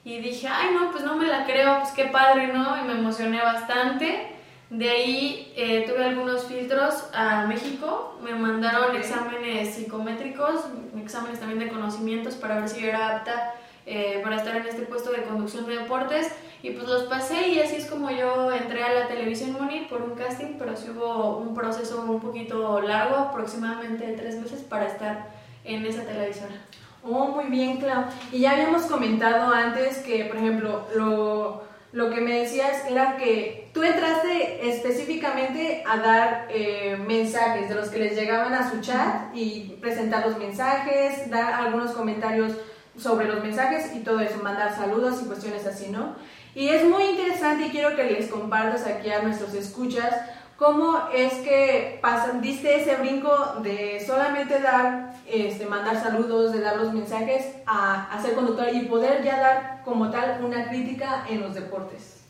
Y 0.03 0.19
dije, 0.19 0.49
ay 0.49 0.71
no, 0.73 0.91
pues 0.91 1.05
no 1.05 1.15
me 1.15 1.27
la 1.27 1.45
creo, 1.45 1.79
pues 1.79 1.93
qué 1.93 2.07
padre, 2.07 2.47
¿no? 2.47 2.75
Y 2.77 2.85
me 2.85 2.99
emocioné 2.99 3.41
bastante. 3.41 4.34
De 4.69 4.89
ahí 4.89 5.53
eh, 5.55 5.85
tuve 5.87 6.03
algunos 6.03 6.45
filtros 6.45 7.05
a 7.13 7.45
México, 7.45 8.17
me 8.23 8.33
mandaron 8.33 8.95
exámenes 8.95 9.75
psicométricos, 9.75 10.65
exámenes 10.99 11.39
también 11.39 11.59
de 11.59 11.69
conocimientos 11.69 12.35
para 12.35 12.59
ver 12.59 12.69
si 12.69 12.81
yo 12.81 12.87
era 12.87 13.17
apta 13.17 13.53
eh, 13.85 14.21
para 14.23 14.37
estar 14.37 14.55
en 14.55 14.65
este 14.65 14.81
puesto 14.81 15.11
de 15.11 15.21
conducción 15.21 15.67
de 15.67 15.77
deportes 15.77 16.31
y 16.63 16.71
pues 16.71 16.87
los 16.87 17.03
pasé 17.03 17.49
y 17.49 17.59
así 17.59 17.75
es 17.75 17.85
como 17.85 18.09
yo 18.09 18.51
entré 18.51 18.83
a 18.83 18.91
la 18.91 19.07
televisión 19.07 19.53
Moni 19.53 19.81
por 19.81 20.01
un 20.01 20.15
casting, 20.15 20.55
pero 20.57 20.75
sí 20.75 20.89
hubo 20.89 21.37
un 21.37 21.53
proceso 21.53 22.01
un 22.01 22.19
poquito 22.19 22.81
largo, 22.81 23.17
aproximadamente 23.17 24.15
tres 24.17 24.41
meses 24.41 24.61
para 24.63 24.87
estar 24.87 25.27
en 25.63 25.85
esa 25.85 26.01
televisora. 26.01 26.55
Oh, 27.03 27.27
muy 27.27 27.45
bien, 27.45 27.77
Clau. 27.77 28.05
Y 28.31 28.39
ya 28.39 28.53
habíamos 28.53 28.83
comentado 28.83 29.53
antes 29.53 29.99
que, 29.99 30.25
por 30.25 30.37
ejemplo, 30.37 30.87
lo 30.95 31.64
lo 31.95 32.09
que 32.09 32.19
me 32.19 32.41
decías 32.41 32.83
era 32.89 33.15
que 33.15 33.69
tú 33.73 33.81
entraste 33.81 34.69
específicamente 34.69 35.81
a 35.87 35.95
dar 35.95 36.47
eh, 36.49 36.97
mensajes 37.07 37.69
de 37.69 37.75
los 37.75 37.87
que 37.87 37.99
les 37.99 38.15
llegaban 38.17 38.53
a 38.53 38.69
su 38.69 38.81
chat 38.81 39.33
y 39.33 39.77
presentar 39.79 40.27
los 40.27 40.37
mensajes, 40.37 41.29
dar 41.31 41.53
algunos 41.53 41.93
comentarios 41.93 42.51
sobre 42.97 43.29
los 43.29 43.41
mensajes 43.41 43.95
y 43.95 43.99
todo 43.99 44.19
eso, 44.19 44.43
mandar 44.43 44.75
saludos 44.75 45.21
y 45.23 45.25
cuestiones 45.25 45.65
así, 45.65 45.87
¿no? 45.87 46.17
Y 46.53 46.67
es 46.67 46.83
muy 46.83 47.03
interesante 47.03 47.67
y 47.67 47.69
quiero 47.69 47.95
que 47.95 48.03
les 48.03 48.27
compartas 48.27 48.85
aquí 48.85 49.09
a 49.09 49.21
nuestros 49.21 49.53
escuchas 49.53 50.13
cómo 50.57 51.09
es 51.13 51.33
que 51.35 51.99
pasan, 52.01 52.41
diste 52.41 52.81
ese 52.81 52.95
brinco 52.95 53.55
de 53.61 54.03
solamente 54.05 54.59
dar, 54.59 55.13
este, 55.27 55.65
mandar 55.65 56.01
saludos, 56.01 56.53
de 56.53 56.61
dar 56.61 56.77
los 56.77 56.93
mensajes, 56.93 57.55
a, 57.65 58.11
a, 58.13 58.21
ser 58.21 58.35
conductor 58.35 58.67
y 58.73 58.85
poder 58.85 59.23
ya 59.23 59.39
dar 59.39 59.81
como 59.83 60.09
tal 60.09 60.43
una 60.43 60.69
crítica 60.69 61.25
en 61.29 61.41
los 61.41 61.55
deportes? 61.55 62.23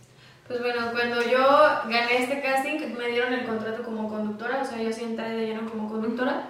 Pues 0.48 0.62
bueno, 0.62 0.92
cuando 0.92 1.22
yo 1.24 1.40
gané 1.90 2.24
este 2.24 2.42
casting, 2.42 2.96
me 2.96 3.08
dieron 3.10 3.34
el 3.34 3.46
contrato 3.46 3.84
como 3.84 4.10
conductora, 4.10 4.62
o 4.62 4.66
sea, 4.66 4.80
yo 4.80 4.92
sí 4.92 5.04
entré 5.04 5.30
de 5.30 5.48
lleno 5.48 5.70
como 5.70 5.90
conductora. 5.90 6.50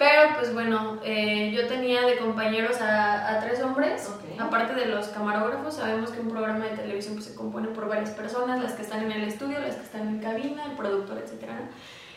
Pero 0.00 0.34
pues 0.34 0.54
bueno, 0.54 0.98
eh, 1.04 1.52
yo 1.54 1.66
tenía 1.66 2.00
de 2.06 2.16
compañeros 2.16 2.80
a, 2.80 3.36
a 3.36 3.40
tres 3.40 3.62
hombres, 3.62 4.10
aparte 4.38 4.72
de 4.72 4.86
los 4.86 5.08
camarógrafos, 5.08 5.74
sabemos 5.74 6.10
que 6.10 6.20
un 6.20 6.30
programa 6.30 6.64
de 6.64 6.70
televisión 6.70 7.16
pues, 7.16 7.26
se 7.26 7.34
compone 7.34 7.68
por 7.68 7.86
varias 7.86 8.08
personas, 8.08 8.62
las 8.62 8.72
que 8.72 8.80
están 8.80 9.02
en 9.02 9.12
el 9.12 9.24
estudio, 9.24 9.58
las 9.58 9.74
que 9.74 9.82
están 9.82 10.08
en 10.08 10.20
cabina, 10.20 10.64
el 10.64 10.72
productor, 10.72 11.18
etc. 11.18 11.50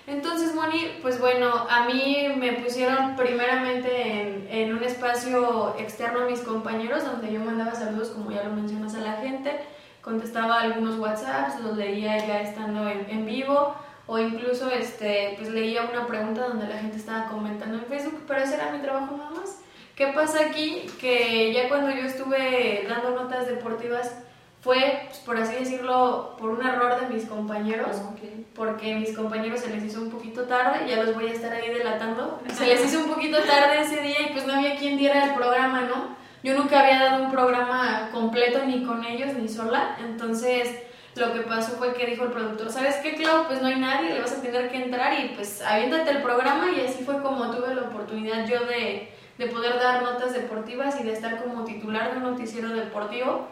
Entonces, 0.07 0.55
Moni, 0.55 0.97
pues 1.01 1.19
bueno, 1.19 1.51
a 1.69 1.83
mí 1.83 2.29
me 2.37 2.53
pusieron 2.53 3.17
primeramente 3.17 4.21
en, 4.21 4.47
en, 4.49 4.77
un 4.77 4.81
espacio 4.81 5.75
externo 5.77 6.21
a 6.21 6.25
mis 6.25 6.39
compañeros, 6.39 7.03
donde 7.03 7.33
yo 7.33 7.41
mandaba 7.41 7.75
saludos, 7.75 8.11
como 8.11 8.31
ya 8.31 8.45
lo 8.45 8.51
mencionas, 8.51 8.95
a 8.95 9.01
la 9.01 9.17
gente, 9.17 9.59
contestaba 10.01 10.61
algunos 10.61 10.97
WhatsApps, 10.97 11.59
los 11.59 11.75
leía 11.75 12.17
ya 12.25 12.39
estando 12.43 12.87
en, 12.87 13.09
en 13.09 13.25
vivo 13.25 13.75
o 14.13 14.19
incluso 14.19 14.69
este, 14.69 15.33
pues 15.39 15.49
leía 15.49 15.89
una 15.91 16.05
pregunta 16.05 16.47
donde 16.47 16.67
la 16.67 16.77
gente 16.77 16.97
estaba 16.97 17.25
comentando 17.25 17.79
en 17.79 17.85
Facebook, 17.85 18.21
pero 18.27 18.41
ese 18.41 18.53
era 18.53 18.69
mi 18.71 18.77
trabajo 18.77 19.17
nada 19.17 19.31
más. 19.31 19.61
¿Qué 19.95 20.07
pasa 20.07 20.45
aquí? 20.45 20.85
Que 21.01 21.51
ya 21.51 21.67
cuando 21.67 21.89
yo 21.89 22.03
estuve 22.03 22.85
dando 22.87 23.09
notas 23.09 23.47
deportivas 23.47 24.15
fue, 24.61 25.07
pues, 25.07 25.17
por 25.19 25.37
así 25.37 25.55
decirlo, 25.55 26.35
por 26.37 26.51
un 26.51 26.63
error 26.63 27.01
de 27.01 27.07
mis 27.07 27.25
compañeros, 27.25 27.97
Ah, 28.01 28.13
porque 28.53 28.93
mis 28.93 29.17
compañeros 29.17 29.61
se 29.61 29.71
les 29.71 29.83
hizo 29.83 29.99
un 29.99 30.11
poquito 30.11 30.43
tarde, 30.43 30.87
ya 30.87 31.03
los 31.03 31.15
voy 31.15 31.29
a 31.29 31.33
estar 31.33 31.51
ahí 31.51 31.69
delatando, 31.69 32.39
se 32.53 32.67
les 32.67 32.85
hizo 32.85 32.99
un 32.99 33.09
poquito 33.09 33.39
tarde 33.39 33.81
ese 33.81 33.99
día 33.99 34.21
y 34.29 34.31
pues 34.31 34.45
no 34.45 34.53
había 34.53 34.75
quien 34.75 34.95
diera 34.95 35.25
el 35.25 35.33
programa, 35.33 35.81
¿no? 35.81 36.15
Yo 36.43 36.55
nunca 36.55 36.81
había 36.81 37.03
dado 37.03 37.23
un 37.23 37.31
programa 37.31 38.09
completo 38.11 38.59
ni 38.63 38.83
con 38.83 39.03
ellos 39.03 39.33
ni 39.33 39.49
sola, 39.49 39.97
entonces 39.99 40.83
lo 41.15 41.33
que 41.33 41.41
pasó 41.41 41.73
fue 41.73 41.93
que 41.93 42.07
dijo 42.07 42.23
el 42.23 42.31
productor, 42.31 42.71
¿sabes 42.71 42.95
qué, 42.97 43.13
Clau? 43.13 43.45
Pues 43.47 43.61
no 43.61 43.67
hay 43.67 43.79
nadie, 43.79 44.13
le 44.13 44.21
vas 44.21 44.31
a 44.31 44.41
tener 44.41 44.69
que 44.69 44.77
entrar 44.77 45.13
y 45.19 45.29
pues 45.29 45.61
aviéntate 45.61 46.09
el 46.11 46.21
programa 46.23 46.71
y 46.71 46.81
así 46.81 47.03
fue 47.03 47.21
como 47.21 47.51
tuve 47.51 47.75
la 47.75 47.83
oportunidad 47.83 48.47
yo 48.47 48.65
de, 48.65 49.11
de 49.37 49.45
poder 49.47 49.75
dar 49.79 50.01
notas 50.01 50.33
deportivas 50.33 50.99
y 50.99 51.03
de 51.03 51.13
estar 51.13 51.43
como 51.43 51.63
titular 51.65 52.11
de 52.11 52.17
un 52.17 52.23
noticiero 52.23 52.69
deportivo. 52.69 53.47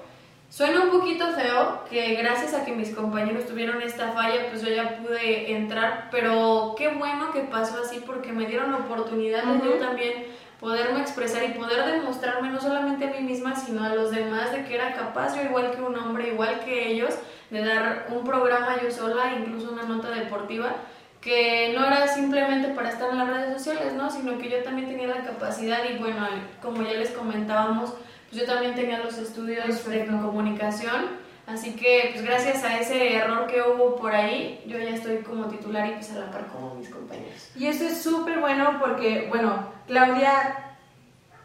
Suena 0.50 0.82
un 0.82 0.90
poquito 0.90 1.32
feo 1.32 1.86
que 1.90 2.16
gracias 2.16 2.54
a 2.54 2.66
que 2.66 2.74
mis 2.74 2.90
compañeros 2.90 3.46
tuvieron 3.46 3.82
esta 3.82 4.12
falla, 4.12 4.50
pues 4.50 4.62
yo 4.62 4.70
ya 4.70 4.98
pude 4.98 5.54
entrar, 5.54 6.10
pero 6.12 6.76
qué 6.78 6.90
bueno 6.90 7.32
que 7.32 7.42
pasó 7.42 7.82
así 7.82 8.04
porque 8.06 8.34
me 8.34 8.48
dieron 8.48 8.72
la 8.72 8.80
oportunidad 8.80 9.46
de 9.46 9.66
yo 9.66 9.76
también 9.76 10.26
poderme 10.60 11.00
expresar 11.00 11.44
y 11.44 11.54
poder 11.54 11.86
demostrarme 11.86 12.50
no 12.50 12.60
solamente 12.60 13.06
a 13.06 13.12
mí 13.12 13.22
misma, 13.22 13.56
sino 13.56 13.84
a 13.84 13.96
los 13.96 14.12
demás 14.12 14.52
de 14.52 14.66
que 14.66 14.76
era 14.76 14.94
capaz, 14.94 15.36
yo 15.36 15.42
igual 15.42 15.72
que 15.72 15.82
un 15.82 15.98
hombre, 15.98 16.28
igual 16.28 16.60
que 16.66 16.90
ellos, 16.90 17.16
de 17.52 17.64
dar 17.64 18.08
un 18.10 18.24
programa 18.24 18.82
yo 18.82 18.90
sola, 18.90 19.34
incluso 19.38 19.72
una 19.72 19.84
nota 19.84 20.10
deportiva, 20.10 20.76
que 21.20 21.74
no 21.78 21.86
era 21.86 22.08
simplemente 22.08 22.70
para 22.70 22.90
estar 22.90 23.12
en 23.12 23.20
las 23.20 23.28
redes 23.28 23.54
sociales, 23.54 23.94
¿no? 23.94 24.10
Sino 24.10 24.40
que 24.40 24.50
yo 24.50 24.64
también 24.64 24.88
tenía 24.88 25.08
la 25.08 25.24
capacidad 25.24 25.80
y 25.88 25.98
bueno, 26.00 26.28
como 26.62 26.82
ya 26.82 26.94
les 26.94 27.12
comentábamos, 27.12 27.94
pues 28.30 28.42
yo 28.42 28.48
también 28.48 28.74
tenía 28.74 29.00
los 29.00 29.18
estudios 29.18 29.68
de 29.68 29.74
Perfecto. 29.74 30.22
comunicación, 30.22 31.10
así 31.46 31.76
que 31.76 32.10
pues 32.14 32.26
gracias 32.26 32.64
a 32.64 32.80
ese 32.80 33.16
error 33.16 33.46
que 33.46 33.62
hubo 33.62 33.98
por 33.98 34.16
ahí, 34.16 34.64
yo 34.66 34.80
ya 34.80 34.90
estoy 34.90 35.18
como 35.18 35.46
titular 35.46 35.88
y 35.90 35.92
pues 35.92 36.12
a 36.14 36.20
la 36.20 36.32
par 36.32 36.48
como 36.48 36.74
mis 36.76 36.90
compañeros. 36.90 37.52
Y 37.56 37.68
eso 37.68 37.86
es 37.86 38.02
súper 38.02 38.40
bueno 38.40 38.78
porque, 38.80 39.28
bueno, 39.30 39.68
Claudia 39.86 40.71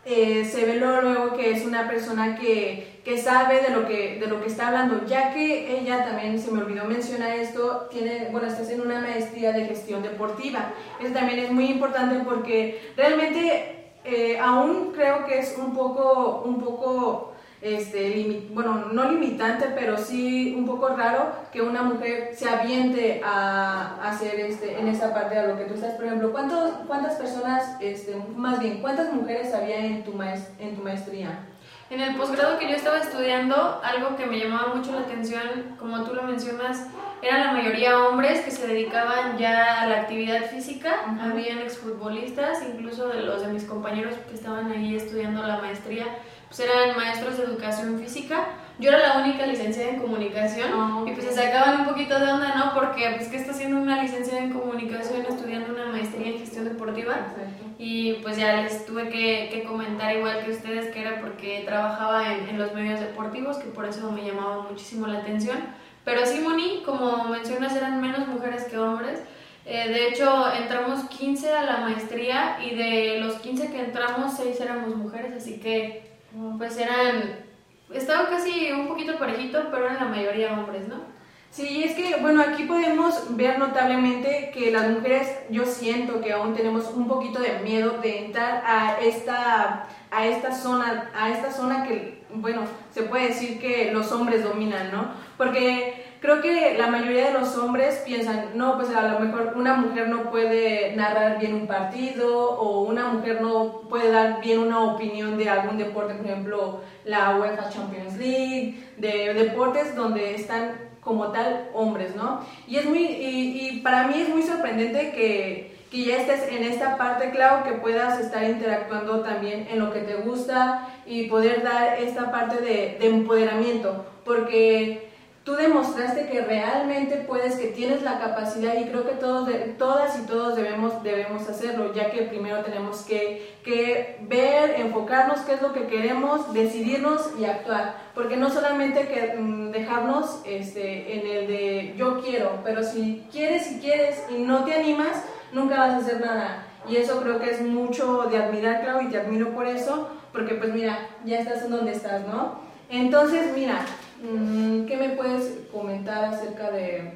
eh, 0.09 0.45
se 0.45 0.65
ve 0.65 0.77
luego, 0.77 1.37
que 1.37 1.51
es 1.51 1.67
una 1.67 1.89
persona 1.89 2.39
que, 2.39 3.01
que 3.05 3.19
sabe 3.19 3.61
de 3.61 3.71
lo 3.71 3.89
que, 3.89 4.21
de 4.21 4.29
lo 4.29 4.41
que 4.41 4.47
está 4.47 4.69
hablando, 4.69 5.05
ya 5.05 5.35
que 5.35 5.79
ella 5.81 6.05
también, 6.05 6.39
se 6.39 6.53
me 6.53 6.63
olvidó 6.63 6.85
mencionar 6.85 7.33
esto, 7.33 7.89
tiene, 7.91 8.29
bueno, 8.31 8.47
está 8.47 8.63
haciendo 8.63 8.85
una 8.85 9.01
maestría 9.01 9.51
de 9.51 9.67
gestión 9.67 10.05
deportiva. 10.05 10.73
Eso 11.01 11.13
también 11.13 11.41
es 11.41 11.51
muy 11.51 11.67
importante 11.67 12.23
porque 12.25 12.93
realmente 12.97 13.91
eh, 14.05 14.39
aún 14.39 14.93
creo 14.95 15.27
que 15.27 15.41
es 15.41 15.57
un 15.59 15.75
poco, 15.75 16.43
un 16.45 16.61
poco 16.61 17.33
este, 17.75 18.47
bueno, 18.51 18.87
no 18.93 19.11
limitante, 19.11 19.67
pero 19.75 19.99
sí 19.99 20.55
un 20.57 20.67
poco 20.67 20.89
raro 20.89 21.31
que 21.53 21.63
una 21.63 21.83
mujer 21.83 22.31
se 22.35 22.49
aviente 22.49 23.21
a, 23.25 23.97
a 24.03 24.11
hacer 24.11 24.39
este, 24.41 24.79
en 24.79 24.89
esa 24.89 25.13
parte 25.13 25.35
de 25.35 25.49
lo 25.49 25.57
que 25.59 25.65
tú 25.65 25.75
estás. 25.75 25.95
Por 25.95 26.05
ejemplo, 26.07 26.31
¿cuántos, 26.33 26.71
¿cuántas 26.87 27.15
personas, 27.15 27.77
este, 27.81 28.17
más 28.37 28.61
bien, 28.61 28.81
cuántas 28.81 29.13
mujeres 29.13 29.53
había 29.55 29.79
en 29.85 30.05
tu, 30.05 30.13
maes- 30.13 30.49
en 30.59 30.77
tu 30.77 30.83
maestría? 30.83 31.41
En 31.89 32.01
el 32.01 32.17
posgrado 32.17 32.59
que 32.59 32.69
yo 32.69 32.75
estaba 32.75 32.99
estudiando, 32.99 33.81
algo 33.85 34.17
que 34.17 34.27
me 34.27 34.39
llamaba 34.41 34.75
mucho 34.75 34.91
la 34.93 35.01
atención, 35.03 35.77
como 35.79 36.03
tú 36.03 36.15
lo 36.15 36.23
mencionas, 36.25 36.87
eran 37.23 37.45
la 37.47 37.53
mayoría 37.53 37.99
hombres 37.99 38.41
que 38.41 38.51
se 38.51 38.67
dedicaban 38.67 39.39
ya 39.39 39.83
a 39.83 39.87
la 39.87 40.01
actividad 40.01 40.47
física. 40.51 40.97
Ujú. 41.13 41.31
Habían 41.31 41.59
exfutbolistas, 41.61 42.59
incluso 42.69 43.09
de 43.09 43.23
los 43.23 43.41
de 43.41 43.49
mis 43.53 43.65
compañeros 43.65 44.15
que 44.29 44.35
estaban 44.35 44.71
ahí 44.73 44.97
estudiando 44.97 45.43
la 45.45 45.59
maestría, 45.59 46.07
pues 46.49 46.61
eran 46.61 46.97
maestros 46.97 47.39
de 47.39 47.45
educación 47.45 47.99
física. 47.99 48.47
Yo 48.79 48.91
era 48.91 48.99
la 48.99 49.19
única 49.25 49.47
licenciada 49.47 49.91
en 49.91 50.01
comunicación 50.01 50.71
Ah, 50.73 51.05
y 51.07 51.13
pues 51.13 51.25
se 51.27 51.33
sacaban 51.33 51.81
un 51.81 51.87
poquito 51.87 52.19
de 52.19 52.31
onda, 52.31 52.55
¿no? 52.55 52.75
Porque 52.75 53.11
pues 53.17 53.29
que 53.29 53.37
está 53.37 53.53
haciendo 53.53 53.79
una 53.79 54.03
licenciada 54.03 54.41
en 54.43 54.53
comunicación 54.53 55.25
estudiando 55.27 55.73
una 55.73 55.87
maestría 55.87 56.29
en 56.29 56.39
gestión 56.39 56.65
deportiva. 56.65 57.15
Perfecto. 57.15 57.65
Y 57.79 58.15
pues 58.23 58.37
ya 58.37 58.63
les 58.63 58.85
tuve 58.85 59.09
que, 59.09 59.49
que 59.51 59.65
comentar 59.65 60.15
igual 60.15 60.45
que 60.45 60.51
ustedes 60.51 60.93
que 60.93 61.01
era 61.01 61.21
porque 61.21 61.63
trabajaba 61.67 62.33
en, 62.35 62.49
en 62.49 62.59
los 62.59 62.75
medios 62.75 63.01
deportivos, 63.01 63.57
que 63.57 63.69
por 63.69 63.87
eso 63.87 64.11
me 64.13 64.25
llamaba 64.25 64.67
muchísimo 64.69 65.07
la 65.07 65.19
atención. 65.21 65.59
Pero 66.05 66.25
sí, 66.25 66.41
Moni, 66.41 66.83
como 66.85 67.25
mencionas, 67.25 67.75
eran 67.75 68.01
menos 68.01 68.29
mujeres 68.29 68.65
que 68.65 68.79
hombres. 68.79 69.21
Eh, 69.65 69.89
de 69.89 70.09
hecho, 70.09 70.53
entramos 70.53 71.09
15 71.09 71.53
a 71.53 71.63
la 71.65 71.77
maestría 71.79 72.59
y 72.63 72.77
de 72.77 73.19
los 73.21 73.35
15 73.41 73.73
que 73.73 73.81
entramos, 73.81 74.37
6 74.37 74.61
éramos 74.61 74.95
mujeres, 74.95 75.33
así 75.37 75.59
que 75.59 76.16
pues 76.59 76.77
eran... 76.79 77.47
Estaba 77.93 78.29
casi 78.29 78.73
un 78.73 78.89
poquito 78.89 79.19
parejito, 79.19 79.69
pero 79.71 79.87
eran 79.87 79.97
la 79.97 80.17
mayoría 80.17 80.53
hombres, 80.53 80.89
¿no? 80.89 81.17
Sí, 81.51 81.85
es 81.85 81.95
que, 81.95 82.17
bueno, 82.21 82.43
aquí 82.43 82.65
podemos 82.65 83.35
ver 83.37 83.59
notablemente 83.59 84.51
que 84.53 84.71
las 84.71 84.91
mujeres, 84.91 85.39
yo 85.49 85.65
siento 85.65 86.21
que 86.21 86.33
aún 86.33 86.55
tenemos 86.55 86.91
un 86.93 87.09
poquito 87.09 87.39
de 87.39 87.61
miedo 87.61 87.99
de 88.03 88.27
entrar 88.27 88.63
a 88.67 89.01
esta, 89.01 89.87
a 90.11 90.27
esta 90.27 90.53
zona, 90.53 91.11
a 91.15 91.31
esta 91.31 91.51
zona 91.51 91.85
que, 91.85 92.25
bueno, 92.35 92.63
se 92.93 93.05
puede 93.05 93.29
decir 93.29 93.59
que 93.59 93.91
los 93.93 94.13
hombres 94.13 94.45
dominan, 94.45 94.93
¿no? 94.93 95.13
Porque 95.39 96.06
creo 96.21 96.41
que 96.41 96.77
la 96.79 96.89
mayoría 96.89 97.27
de 97.27 97.33
los 97.33 97.57
hombres 97.57 98.03
piensan, 98.05 98.51
no, 98.55 98.77
pues 98.77 98.95
a 98.95 99.09
lo 99.09 99.21
mejor 99.21 99.55
una 99.57 99.75
mujer 99.75 100.09
no 100.09 100.31
puede 100.31 100.95
narrar 100.97 101.39
bien 101.39 101.55
un 101.55 101.67
partido 101.67 102.51
o 102.59 102.83
una 102.83 103.09
mujer 103.09 103.41
no 103.41 103.83
puede 103.89 104.11
dar 104.11 104.41
bien 104.41 104.61
una 104.61 104.81
opinión 104.81 105.37
de 105.37 105.49
algún 105.49 105.79
deporte, 105.79 106.15
por 106.15 106.27
ejemplo, 106.27 106.81
la 107.05 107.37
UEFA 107.37 107.71
Champions 107.71 108.17
League, 108.17 108.83
de 108.97 109.35
deportes 109.35 109.95
donde 109.95 110.35
están 110.35 110.87
como 111.01 111.29
tal 111.29 111.71
hombres, 111.73 112.17
¿no? 112.17 112.41
Y 112.67 112.77
es 112.77 112.85
muy, 112.85 112.99
y, 112.99 113.69
y 113.71 113.81
para 113.81 114.09
mí 114.09 114.21
es 114.21 114.29
muy 114.29 114.43
sorprendente 114.43 115.13
que, 115.13 115.77
que 115.91 116.05
ya 116.05 116.17
estés 116.17 116.51
en 116.51 116.65
esta 116.65 116.97
parte, 116.97 117.31
Clau, 117.31 117.63
que 117.63 117.75
puedas 117.75 118.19
estar 118.21 118.43
interactuando 118.43 119.21
también 119.21 119.69
en 119.71 119.79
lo 119.79 119.93
que 119.93 120.01
te 120.01 120.17
gusta 120.17 120.89
y 121.07 121.29
poder 121.29 121.63
dar 121.63 121.99
esta 122.01 122.33
parte 122.33 122.61
de, 122.61 122.97
de 122.99 123.07
empoderamiento, 123.07 124.05
porque 124.25 125.06
tú 125.47 125.55
demostraste 125.55 126.27
que 126.27 126.41
realmente 126.41 127.19
puedes, 127.19 127.55
que 127.55 127.69
tienes 127.69 128.03
la 128.03 128.19
capacidad 128.19 128.75
y 128.75 128.87
creo 128.87 129.07
que 129.07 129.15
todos, 129.15 129.49
todas 129.79 130.19
y 130.19 130.27
todos 130.27 130.57
debemos, 130.57 131.05
debemos 131.05 131.49
hacerlo, 131.49 131.95
ya 131.95 132.11
que 132.11 132.23
primero 132.23 132.65
tenemos 132.65 133.03
que, 133.03 133.55
que 133.65 134.19
ver, 134.23 134.81
enfocarnos 134.81 135.43
qué 135.43 135.55
es 135.55 135.63
lo 135.63 135.73
que 135.73 135.87
queremos, 135.87 136.53
decidirnos 136.53 137.31
y 137.39 137.45
actuar, 137.45 137.95
porque 138.13 138.37
no 138.37 138.51
solamente 138.51 139.07
que 139.07 139.37
mm, 139.39 139.71
dejarnos 139.71 140.41
este, 140.45 141.17
en 141.17 141.27
el 141.29 141.47
de 141.47 141.95
yo 141.97 142.21
quiero, 142.21 142.59
pero 142.65 142.83
si 142.83 143.25
quieres 143.31 143.71
y 143.71 143.79
quieres 143.79 144.25
y 144.29 144.39
no 144.39 144.65
te 144.65 144.75
animas, 144.75 145.23
nunca 145.53 145.79
vas 145.79 145.95
a 145.95 145.99
hacer 145.99 146.21
nada. 146.21 146.67
Y 146.89 146.97
eso 146.97 147.21
creo 147.23 147.39
que 147.39 147.53
es 147.53 147.61
mucho 147.61 148.25
de 148.25 148.39
admirar, 148.39 148.83
Clau, 148.83 149.01
y 149.01 149.11
te 149.11 149.19
admiro 149.19 149.55
por 149.55 149.69
eso, 149.69 150.09
porque 150.33 150.57
pues 150.57 150.75
mira, 150.75 150.99
ya 151.25 151.39
estás 151.39 151.63
en 151.63 151.71
donde 151.71 151.93
estás, 151.93 152.27
¿no? 152.27 152.67
Entonces, 152.89 153.53
mira, 153.55 153.85
¿qué 154.21 154.97
me 154.97 155.11
puedes 155.11 155.59
comentar 155.73 156.25
acerca 156.25 156.71
de... 156.71 157.13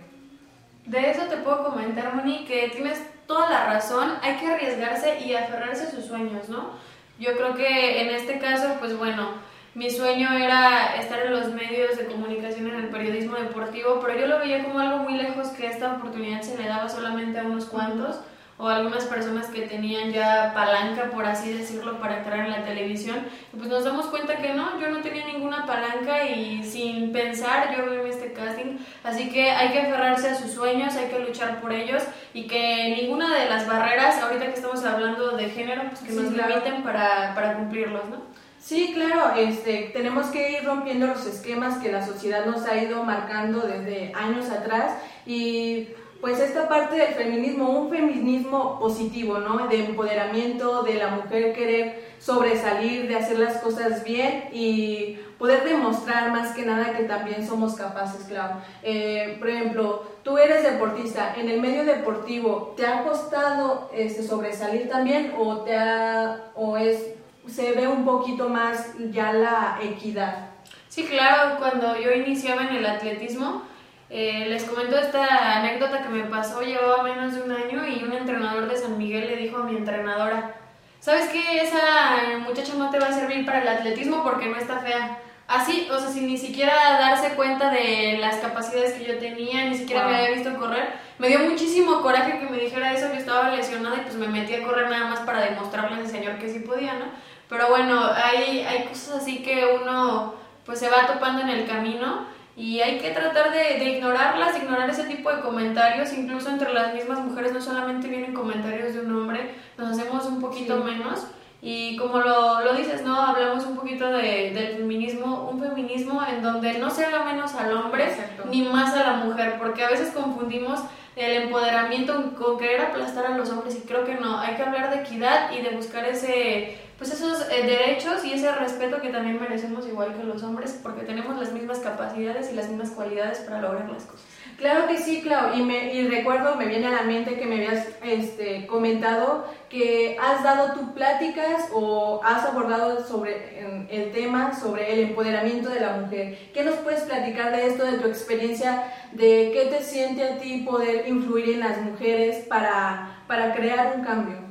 De 0.86 1.10
eso 1.10 1.22
te 1.24 1.36
puedo 1.38 1.64
comentar, 1.64 2.14
Moni, 2.14 2.44
que 2.46 2.68
tienes 2.68 3.00
toda 3.26 3.48
la 3.48 3.66
razón. 3.66 4.14
Hay 4.22 4.36
que 4.36 4.46
arriesgarse 4.46 5.20
y 5.20 5.34
aferrarse 5.34 5.84
a 5.84 5.90
sus 5.90 6.06
sueños, 6.06 6.48
¿no? 6.48 6.70
Yo 7.18 7.36
creo 7.36 7.54
que 7.54 8.00
en 8.00 8.10
este 8.10 8.38
caso, 8.38 8.76
pues 8.80 8.96
bueno, 8.96 9.28
mi 9.74 9.88
sueño 9.88 10.32
era 10.32 10.96
estar 10.96 11.20
en 11.20 11.32
los 11.32 11.52
medios 11.52 11.96
de 11.96 12.06
comunicación 12.06 12.66
en 12.68 12.76
el 12.76 12.88
periodismo 12.88 13.36
deportivo, 13.36 14.00
pero 14.04 14.18
yo 14.18 14.26
lo 14.26 14.38
veía 14.40 14.64
como 14.64 14.80
algo 14.80 15.04
muy 15.04 15.14
lejos 15.14 15.48
que 15.48 15.66
esta 15.66 15.94
oportunidad 15.94 16.42
se 16.42 16.58
le 16.58 16.66
daba 16.66 16.88
solamente 16.88 17.38
a 17.38 17.44
unos 17.44 17.66
cuantos 17.66 18.20
o 18.60 18.68
algunas 18.68 19.04
personas 19.04 19.46
que 19.46 19.62
tenían 19.62 20.12
ya 20.12 20.52
palanca, 20.54 21.10
por 21.10 21.24
así 21.24 21.52
decirlo, 21.52 21.98
para 21.98 22.18
entrar 22.18 22.40
en 22.40 22.50
la 22.50 22.62
televisión. 22.62 23.16
Y 23.54 23.56
pues 23.56 23.70
nos 23.70 23.84
damos 23.84 24.06
cuenta 24.06 24.36
que 24.36 24.52
no, 24.52 24.78
yo 24.78 24.88
no 24.90 25.00
tenía 25.00 25.24
ninguna 25.26 25.64
palanca 25.64 26.26
y 26.28 26.62
sin 26.62 27.10
pensar 27.10 27.74
yo 27.74 27.90
veo 27.90 28.04
este 28.06 28.32
casting. 28.34 28.76
Así 29.02 29.30
que 29.30 29.50
hay 29.50 29.70
que 29.70 29.80
aferrarse 29.80 30.28
a 30.28 30.34
sus 30.34 30.52
sueños, 30.52 30.94
hay 30.96 31.06
que 31.08 31.20
luchar 31.20 31.60
por 31.62 31.72
ellos 31.72 32.02
y 32.34 32.46
que 32.46 32.94
ninguna 33.00 33.34
de 33.34 33.48
las 33.48 33.66
barreras, 33.66 34.20
ahorita 34.22 34.46
que 34.46 34.54
estamos 34.54 34.84
hablando 34.84 35.36
de 35.38 35.48
género, 35.48 35.82
pues 35.88 36.00
que 36.02 36.12
Sí, 36.12 36.16
nos 36.18 36.34
claro. 36.34 36.50
limiten 36.50 36.82
para, 36.82 37.34
para 37.34 37.54
cumplirlos, 37.54 38.04
¿no? 38.10 38.30
Sí, 38.58 38.92
claro, 38.92 39.36
este, 39.38 39.90
tenemos 39.94 40.26
que 40.26 40.52
ir 40.52 40.64
rompiendo 40.66 41.06
los 41.06 41.24
esquemas 41.24 41.78
que 41.78 41.90
la 41.90 42.04
sociedad 42.06 42.44
nos 42.44 42.66
ha 42.66 42.76
ido 42.76 43.02
marcando 43.04 43.60
desde 43.62 44.12
años 44.14 44.50
atrás 44.50 44.92
y 45.24 45.88
pues 46.20 46.38
esta 46.38 46.68
parte 46.68 46.96
del 46.96 47.14
feminismo, 47.14 47.70
un 47.70 47.90
feminismo 47.90 48.78
positivo, 48.78 49.38
¿no? 49.38 49.68
De 49.68 49.86
empoderamiento, 49.86 50.82
de 50.82 50.94
la 50.94 51.08
mujer 51.08 51.54
querer 51.54 52.10
sobresalir, 52.18 53.08
de 53.08 53.16
hacer 53.16 53.38
las 53.38 53.58
cosas 53.58 54.04
bien 54.04 54.50
y 54.52 55.18
poder 55.38 55.64
demostrar 55.64 56.30
más 56.30 56.54
que 56.54 56.66
nada 56.66 56.94
que 56.94 57.04
también 57.04 57.46
somos 57.46 57.74
capaces, 57.74 58.26
Clau. 58.26 58.60
Eh, 58.82 59.36
por 59.38 59.48
ejemplo, 59.48 60.02
tú 60.22 60.36
eres 60.36 60.62
deportista, 60.62 61.34
en 61.34 61.48
el 61.48 61.60
medio 61.62 61.84
deportivo, 61.84 62.74
¿te 62.76 62.86
ha 62.86 63.02
costado 63.02 63.90
este, 63.94 64.22
sobresalir 64.22 64.90
también 64.90 65.32
o, 65.38 65.60
te 65.60 65.74
ha, 65.74 66.50
o 66.54 66.76
es, 66.76 67.14
se 67.48 67.72
ve 67.72 67.88
un 67.88 68.04
poquito 68.04 68.50
más 68.50 68.90
ya 69.10 69.32
la 69.32 69.78
equidad? 69.82 70.50
Sí, 70.90 71.04
claro, 71.04 71.58
cuando 71.58 71.98
yo 71.98 72.12
iniciaba 72.12 72.64
en 72.64 72.76
el 72.76 72.84
atletismo, 72.84 73.62
eh, 74.10 74.46
les 74.48 74.64
comento 74.64 74.98
esta 74.98 75.58
anécdota 75.58 76.02
que 76.02 76.08
me 76.08 76.24
pasó, 76.24 76.60
llevaba 76.62 77.04
menos 77.04 77.32
de 77.32 77.42
un 77.42 77.52
año 77.52 77.86
y 77.86 78.02
un 78.02 78.12
entrenador 78.12 78.68
de 78.68 78.76
San 78.76 78.98
Miguel 78.98 79.28
le 79.28 79.36
dijo 79.36 79.58
a 79.58 79.62
mi 79.62 79.76
entrenadora, 79.76 80.56
¿sabes 80.98 81.28
qué? 81.28 81.62
Esa 81.62 82.38
muchacha 82.40 82.74
no 82.74 82.90
te 82.90 82.98
va 82.98 83.06
a 83.06 83.12
servir 83.12 83.46
para 83.46 83.62
el 83.62 83.68
atletismo 83.68 84.24
porque 84.24 84.46
no 84.46 84.56
está 84.56 84.80
fea. 84.80 85.18
Así, 85.46 85.88
o 85.90 85.98
sea, 85.98 86.08
sin 86.08 86.26
ni 86.26 86.38
siquiera 86.38 86.74
darse 86.98 87.34
cuenta 87.34 87.70
de 87.70 88.18
las 88.20 88.36
capacidades 88.36 88.94
que 88.94 89.04
yo 89.04 89.18
tenía, 89.18 89.64
ni 89.66 89.76
siquiera 89.76 90.06
me 90.06 90.16
había 90.16 90.36
visto 90.36 90.56
correr, 90.58 90.90
me 91.18 91.28
dio 91.28 91.40
muchísimo 91.40 92.02
coraje 92.02 92.38
que 92.38 92.46
me 92.46 92.58
dijera 92.58 92.92
eso, 92.92 93.08
yo 93.12 93.18
estaba 93.18 93.50
lesionada 93.50 93.96
y 93.96 94.00
pues 94.02 94.14
me 94.14 94.28
metí 94.28 94.54
a 94.54 94.62
correr 94.62 94.88
nada 94.88 95.06
más 95.06 95.20
para 95.20 95.40
demostrarle 95.40 95.96
a 95.96 96.00
ese 96.00 96.12
señor 96.12 96.38
que 96.38 96.48
sí 96.48 96.60
podía, 96.60 96.94
¿no? 96.94 97.06
Pero 97.48 97.68
bueno, 97.68 98.10
hay, 98.12 98.60
hay 98.60 98.84
cosas 98.84 99.22
así 99.22 99.42
que 99.42 99.78
uno 99.82 100.34
pues 100.64 100.78
se 100.78 100.88
va 100.88 101.08
topando 101.08 101.42
en 101.42 101.48
el 101.48 101.66
camino 101.66 102.26
y 102.60 102.82
hay 102.82 102.98
que 102.98 103.10
tratar 103.10 103.50
de, 103.52 103.82
de, 103.82 103.90
ignorarlas, 103.96 104.54
ignorar 104.58 104.90
ese 104.90 105.04
tipo 105.04 105.32
de 105.32 105.40
comentarios, 105.40 106.12
incluso 106.12 106.50
entre 106.50 106.74
las 106.74 106.92
mismas 106.92 107.20
mujeres 107.20 107.54
no 107.54 107.60
solamente 107.62 108.06
vienen 108.06 108.34
comentarios 108.34 108.92
de 108.92 109.00
un 109.00 109.16
hombre, 109.16 109.54
nos 109.78 109.98
hacemos 109.98 110.26
un 110.26 110.42
poquito 110.42 110.84
menos. 110.84 111.26
Y 111.62 111.96
como 111.96 112.18
lo, 112.18 112.60
lo, 112.60 112.74
dices, 112.74 113.02
¿no? 113.02 113.18
Hablamos 113.18 113.64
un 113.64 113.76
poquito 113.76 114.10
de, 114.12 114.50
del 114.50 114.76
feminismo, 114.76 115.48
un 115.50 115.58
feminismo 115.58 116.22
en 116.22 116.42
donde 116.42 116.78
no 116.78 116.90
se 116.90 117.06
haga 117.06 117.24
menos 117.24 117.54
al 117.54 117.74
hombre 117.74 118.14
ni 118.50 118.62
más 118.62 118.94
a 118.94 119.04
la 119.04 119.24
mujer, 119.24 119.56
porque 119.58 119.82
a 119.82 119.88
veces 119.88 120.10
confundimos 120.10 120.80
el 121.16 121.44
empoderamiento 121.44 122.34
con 122.38 122.58
querer 122.58 122.82
aplastar 122.82 123.26
a 123.26 123.36
los 123.38 123.48
hombres 123.50 123.76
y 123.76 123.86
creo 123.86 124.04
que 124.04 124.14
no, 124.16 124.38
hay 124.38 124.56
que 124.56 124.62
hablar 124.62 124.90
de 124.90 125.00
equidad 125.00 125.50
y 125.52 125.62
de 125.62 125.70
buscar 125.70 126.04
ese 126.04 126.78
pues 127.00 127.14
esos 127.14 127.46
eh, 127.50 127.62
derechos 127.64 128.22
y 128.26 128.34
ese 128.34 128.52
respeto 128.52 129.00
que 129.00 129.08
también 129.08 129.40
merecemos 129.40 129.88
igual 129.88 130.14
que 130.14 130.22
los 130.22 130.42
hombres 130.42 130.78
porque 130.82 131.00
tenemos 131.00 131.38
las 131.38 131.50
mismas 131.50 131.78
capacidades 131.78 132.52
y 132.52 132.54
las 132.54 132.68
mismas 132.68 132.90
cualidades 132.90 133.38
para 133.38 133.62
lograr 133.62 133.88
las 133.88 134.04
cosas. 134.04 134.26
Claro 134.58 134.86
que 134.86 134.98
sí, 134.98 135.22
Clau, 135.22 135.56
y, 135.56 135.62
me, 135.62 135.94
y 135.94 136.06
recuerdo, 136.08 136.56
me 136.56 136.66
viene 136.66 136.88
a 136.88 136.90
la 136.90 137.02
mente 137.04 137.38
que 137.38 137.46
me 137.46 137.54
habías 137.54 137.88
este, 138.02 138.66
comentado 138.66 139.46
que 139.70 140.18
has 140.20 140.44
dado 140.44 140.74
tus 140.74 140.90
pláticas 140.90 141.70
o 141.72 142.20
has 142.22 142.44
abordado 142.44 143.02
sobre 143.08 143.88
el 143.88 144.12
tema, 144.12 144.52
sobre 144.60 144.92
el 144.92 145.08
empoderamiento 145.08 145.70
de 145.70 145.80
la 145.80 145.94
mujer. 145.94 146.50
¿Qué 146.52 146.62
nos 146.64 146.74
puedes 146.80 147.04
platicar 147.04 147.56
de 147.56 147.66
esto, 147.66 147.86
de 147.86 147.96
tu 147.96 148.08
experiencia, 148.08 148.92
de 149.12 149.52
qué 149.54 149.74
te 149.74 149.82
siente 149.82 150.22
a 150.22 150.38
ti 150.38 150.66
poder 150.68 151.08
influir 151.08 151.54
en 151.54 151.60
las 151.60 151.80
mujeres 151.80 152.44
para, 152.46 153.22
para 153.26 153.54
crear 153.54 153.94
un 153.96 154.04
cambio? 154.04 154.49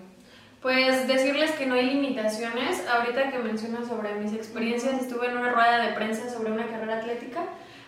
Pues 0.62 1.08
decirles 1.08 1.52
que 1.52 1.66
no 1.66 1.76
hay 1.76 1.86
limitaciones. 1.86 2.86
Ahorita 2.88 3.32
que 3.32 3.40
mencionas 3.40 3.88
sobre 3.88 4.14
mis 4.16 4.34
experiencias, 4.34 5.02
estuve 5.02 5.28
en 5.28 5.38
una 5.38 5.52
rueda 5.54 5.80
de 5.86 5.94
prensa 5.94 6.30
sobre 6.30 6.52
una 6.52 6.68
carrera 6.68 6.98
atlética. 6.98 7.40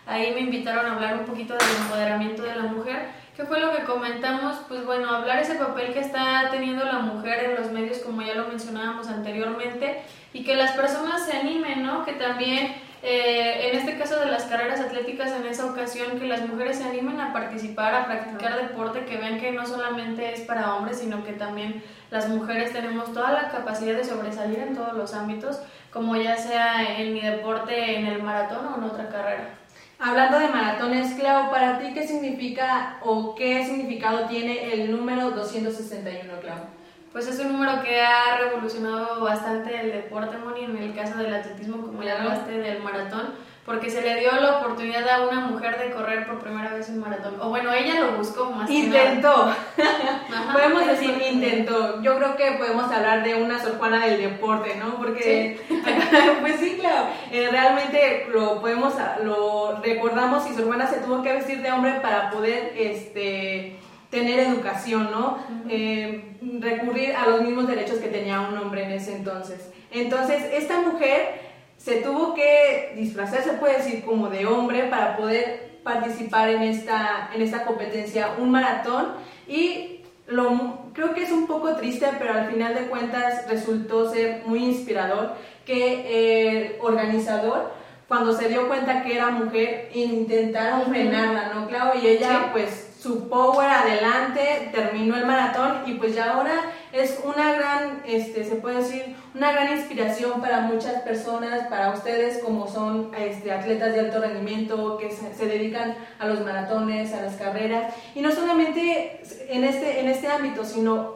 Ahí 0.06 0.34
me 0.34 0.40
invitaron 0.40 0.86
a 0.86 0.94
hablar 0.96 1.18
un 1.18 1.25
poquito 1.25 1.54
del 1.54 1.68
empoderamiento 1.82 2.44
de 2.44 2.56
la 2.56 2.63
mujer. 2.63 3.10
¿Qué 3.36 3.44
fue 3.44 3.60
lo 3.60 3.75
que 3.75 3.84
comentamos? 3.84 4.56
Pues 4.70 4.86
bueno, 4.86 5.10
hablar 5.10 5.40
ese 5.40 5.56
papel 5.56 5.94
que 5.94 6.00
está 6.00 6.48
teniendo 6.50 6.86
la 6.86 7.00
mujer 7.00 7.44
en 7.44 7.56
los 7.56 7.72
medios, 7.72 8.00
como 8.00 8.22
ya 8.22 8.36
lo 8.36 8.48
mencionábamos 8.48 9.08
anteriormente, 9.10 10.01
y 10.34 10.44
que 10.44 10.56
las 10.56 10.72
personas 10.72 11.25
se 11.25 11.38
animen, 11.38 11.84
¿no? 11.84 12.06
Que 12.06 12.13
también 12.13 12.74
eh, 13.03 13.70
en 13.70 13.79
este 13.79 13.98
caso 13.98 14.20
de 14.20 14.27
las 14.27 14.43
carreras 14.43 14.79
atléticas, 14.79 15.31
en 15.31 15.46
esa 15.46 15.65
ocasión, 15.65 16.20
que 16.20 16.27
las 16.27 16.48
mujeres 16.48 16.77
se 16.77 16.84
animen 16.84 17.20
a 17.20 17.34
participar, 17.34 17.96
a 17.96 18.05
practicar 18.05 18.55
deporte, 18.58 19.05
que 19.05 19.17
vean 19.17 19.39
que 19.39 19.51
no 19.51 19.65
solamente 19.65 20.34
es 20.34 20.41
para 20.41 20.75
hombres, 20.75 21.00
sino 21.00 21.24
que 21.24 21.34
también 21.34 21.84
las 22.12 22.29
mujeres 22.29 22.74
tenemos 22.74 23.12
toda 23.12 23.31
la 23.31 23.50
capacidad 23.50 23.96
de 23.96 24.03
sobresalir 24.03 24.60
en 24.60 24.75
todos 24.75 24.93
los 24.93 25.13
ámbitos, 25.15 25.62
como 25.91 26.15
ya 26.15 26.38
sea 26.38 27.00
en 27.00 27.13
mi 27.13 27.22
deporte, 27.22 27.98
en 27.98 28.05
el 28.05 28.22
maratón 28.22 28.67
o 28.67 28.77
en 28.77 28.84
otra 28.84 29.10
carrera. 29.10 29.50
Hablando 29.98 30.39
de 30.39 30.50
maratones, 30.50 31.13
Clau, 31.13 31.50
¿para 31.51 31.79
ti 31.79 31.93
qué 31.93 32.08
significa 32.08 32.98
o 33.03 33.34
qué 33.36 33.63
significado 33.65 34.27
tiene 34.27 34.74
el 34.74 34.91
número 34.91 35.31
261, 35.31 36.39
Clau? 36.39 36.81
Pues 37.12 37.27
es 37.27 37.39
un 37.39 37.51
número 37.51 37.84
que 37.84 38.02
ha 38.02 38.38
revolucionado 38.38 39.21
bastante 39.21 39.80
el 39.82 39.91
deporte, 39.91 40.38
Moni, 40.38 40.63
en 40.63 40.78
el 40.78 40.95
caso 40.95 41.17
del 41.17 41.34
atletismo, 41.34 41.86
como 41.86 42.04
ya 42.04 42.17
hablaste 42.17 42.58
del 42.58 42.82
maratón, 42.82 43.34
porque 43.65 43.89
se 43.89 44.02
le 44.02 44.19
dio 44.19 44.32
la 44.32 44.60
oportunidad 44.60 45.08
a 45.08 45.28
una 45.28 45.41
mujer 45.41 45.78
de 45.78 45.91
correr 45.91 46.26
por 46.26 46.39
primera 46.39 46.74
vez 46.74 46.89
un 46.89 47.00
maratón. 47.00 47.36
O 47.41 47.50
bueno, 47.50 47.71
ella 47.74 48.00
lo 48.00 48.17
buscó 48.17 48.50
más 48.50 48.69
Intentó. 48.69 49.54
podemos 50.54 50.86
decir 50.86 51.21
intentó. 51.32 52.02
Yo 52.02 52.17
creo 52.17 52.36
que 52.36 52.54
podemos 52.54 52.91
hablar 52.91 53.24
de 53.24 53.36
una 53.36 53.62
Sor 53.62 53.78
Juana 53.78 54.06
del 54.06 54.21
deporte, 54.21 54.76
¿no? 54.76 54.95
Porque, 54.95 55.60
pues 56.41 56.56
sí, 56.60 56.78
claro, 56.80 57.08
eh, 57.30 57.50
realmente 57.52 58.28
lo 58.32 58.62
podemos, 58.62 58.93
lo 59.24 59.80
recordamos 59.82 60.50
y 60.50 60.54
Sor 60.54 60.65
Juana 60.65 60.88
se 60.88 61.00
tuvo 61.00 61.21
que 61.21 61.34
vestir 61.34 61.62
de 61.62 61.71
hombre 61.71 62.00
para 62.02 62.32
poder, 62.32 62.74
este 62.76 63.78
tener 64.12 64.39
educación, 64.39 65.10
¿no? 65.10 65.38
Eh, 65.69 66.38
recurrir 66.60 67.15
a 67.15 67.28
los 67.28 67.41
mismos 67.41 67.65
derechos 67.65 67.97
que 67.97 68.10
tenía 68.10 68.41
un 68.41 68.58
hombre 68.58 68.84
en 68.84 68.91
ese 68.91 69.15
entonces. 69.15 69.71
Entonces, 69.89 70.43
esta 70.54 70.82
mujer 70.82 71.41
se 71.78 72.02
tuvo 72.02 72.36
que 72.36 72.93
disfrazar, 72.95 73.41
se 73.41 73.54
puede 73.54 73.78
decir, 73.78 74.04
como 74.04 74.30
de 74.30 74.45
hombre 74.45 74.84
para 74.84 75.17
poder 75.17 75.80
participar 75.84 76.50
en 76.50 76.62
esta, 76.62 77.32
en 77.34 77.41
esta 77.41 77.63
competencia, 77.65 78.36
un 78.38 78.52
maratón, 78.52 79.13
y 79.47 80.02
lo, 80.28 80.91
creo 80.93 81.13
que 81.13 81.24
es 81.24 81.32
un 81.32 81.47
poco 81.47 81.76
triste, 81.76 82.08
pero 82.19 82.34
al 82.34 82.52
final 82.52 82.76
de 82.76 82.82
cuentas 82.82 83.47
resultó 83.50 84.12
ser 84.12 84.43
muy 84.45 84.63
inspirador 84.63 85.34
que 85.65 86.65
el 86.65 86.76
organizador, 86.82 87.71
cuando 88.08 88.34
se 88.34 88.50
dio 88.50 88.67
cuenta 88.67 89.04
que 89.04 89.15
era 89.15 89.32
mujer, 89.32 89.89
intentaron 89.93 90.88
frenarla, 90.88 91.54
¿no, 91.54 91.67
Claro, 91.67 91.93
Y 92.02 92.08
ella, 92.08 92.50
pues, 92.52 92.90
su 93.02 93.28
power 93.30 93.68
adelante, 93.68 94.70
terminó 94.72 95.16
el 95.16 95.26
maratón 95.26 95.82
y 95.88 95.96
pues 95.96 96.14
ya 96.14 96.34
ahora 96.34 96.54
es 96.92 97.20
una 97.24 97.54
gran, 97.54 98.04
este, 98.06 98.44
se 98.44 98.56
puede 98.58 98.78
decir, 98.78 99.16
una 99.34 99.52
gran 99.52 99.76
inspiración 99.76 100.40
para 100.40 100.62
muchas 100.62 101.02
personas, 101.02 101.68
para 101.68 101.92
ustedes 101.92 102.44
como 102.44 102.68
son 102.68 103.12
este, 103.18 103.52
atletas 103.52 103.96
de 103.96 104.02
alto 104.02 104.20
rendimiento 104.20 105.00
que 105.00 105.10
se, 105.12 105.46
dedican 105.48 105.96
a 106.20 106.28
los 106.28 106.42
maratones, 106.42 107.12
a 107.14 107.24
las 107.24 107.38
carreras 107.38 107.92
y 108.14 108.22
no 108.22 108.32
solamente 108.32 109.22
en 109.50 109.64
este, 109.64 110.02
en 110.02 110.08
este 110.08 110.28
ámbito, 110.28 110.64
sino 110.64 111.16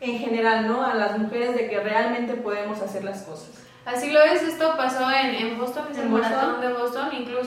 en 0.00 0.18
general, 0.18 0.68
¿no? 0.68 0.84
A 0.84 0.94
las 0.94 1.18
mujeres 1.18 1.56
de 1.56 1.68
que 1.68 1.80
realmente 1.80 2.34
podemos 2.34 2.80
hacer 2.80 3.02
las 3.02 3.22
cosas. 3.22 3.50
Así 3.84 4.12
lo 4.12 4.22
es, 4.22 4.42
esto 4.42 4.76
pasó 4.76 5.10
en, 5.10 5.34
en 5.34 5.58
Boston, 5.58 5.86
maratón 5.88 6.10
de 6.10 6.16
Boston, 6.16 6.41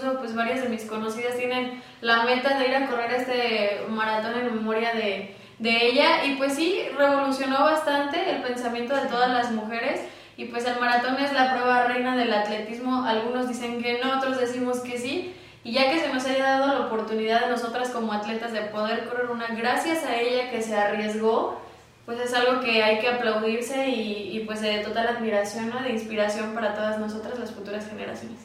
incluso 0.05 0.19
pues 0.19 0.35
varias 0.35 0.61
de 0.61 0.69
mis 0.69 0.83
conocidas 0.83 1.35
tienen 1.35 1.81
la 2.01 2.23
meta 2.23 2.57
de 2.57 2.67
ir 2.67 2.75
a 2.75 2.87
correr 2.87 3.11
este 3.13 3.81
maratón 3.89 4.39
en 4.39 4.55
memoria 4.55 4.93
de, 4.93 5.35
de 5.59 5.85
ella 5.87 6.25
y 6.25 6.35
pues 6.35 6.53
sí, 6.53 6.81
revolucionó 6.97 7.63
bastante 7.63 8.29
el 8.29 8.41
pensamiento 8.41 8.95
de 8.95 9.07
todas 9.07 9.29
las 9.29 9.51
mujeres 9.51 10.01
y 10.37 10.45
pues 10.45 10.65
el 10.65 10.79
maratón 10.79 11.17
es 11.17 11.33
la 11.33 11.53
prueba 11.53 11.85
reina 11.85 12.15
del 12.15 12.33
atletismo, 12.33 13.05
algunos 13.05 13.47
dicen 13.47 13.81
que 13.81 13.99
no, 14.03 14.17
otros 14.17 14.39
decimos 14.39 14.81
que 14.81 14.97
sí. 14.97 15.33
Y 15.63 15.71
ya 15.71 15.89
que 15.89 15.99
se 15.99 16.13
nos 16.13 16.23
haya 16.25 16.59
dado 16.59 16.67
la 16.67 16.85
oportunidad 16.85 17.41
de 17.41 17.49
nosotras 17.49 17.89
como 17.89 18.13
atletas 18.13 18.53
de 18.53 18.61
poder 18.61 19.05
correr 19.05 19.31
una, 19.31 19.47
gracias 19.47 20.03
a 20.03 20.15
ella 20.15 20.51
que 20.51 20.61
se 20.61 20.75
arriesgó, 20.75 21.59
pues 22.05 22.19
es 22.19 22.35
algo 22.35 22.59
que 22.61 22.83
hay 22.83 22.99
que 22.99 23.07
aplaudirse 23.07 23.87
y, 23.87 24.43
pues 24.45 24.61
de 24.61 24.79
total 24.79 25.07
admiración, 25.07 25.71
¿no? 25.71 25.81
de 25.81 25.89
inspiración 25.89 26.53
para 26.53 26.75
todas 26.75 26.99
nosotras, 26.99 27.39
las 27.39 27.49
futuras 27.49 27.89
generaciones. 27.89 28.41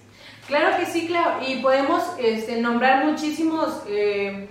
Claro 0.51 0.77
que 0.77 0.87
sí, 0.87 1.07
claro, 1.07 1.37
y 1.47 1.63
podemos 1.63 2.03
este, 2.19 2.61
nombrar 2.61 3.05
muchísimos 3.07 3.85
eh, 3.87 4.49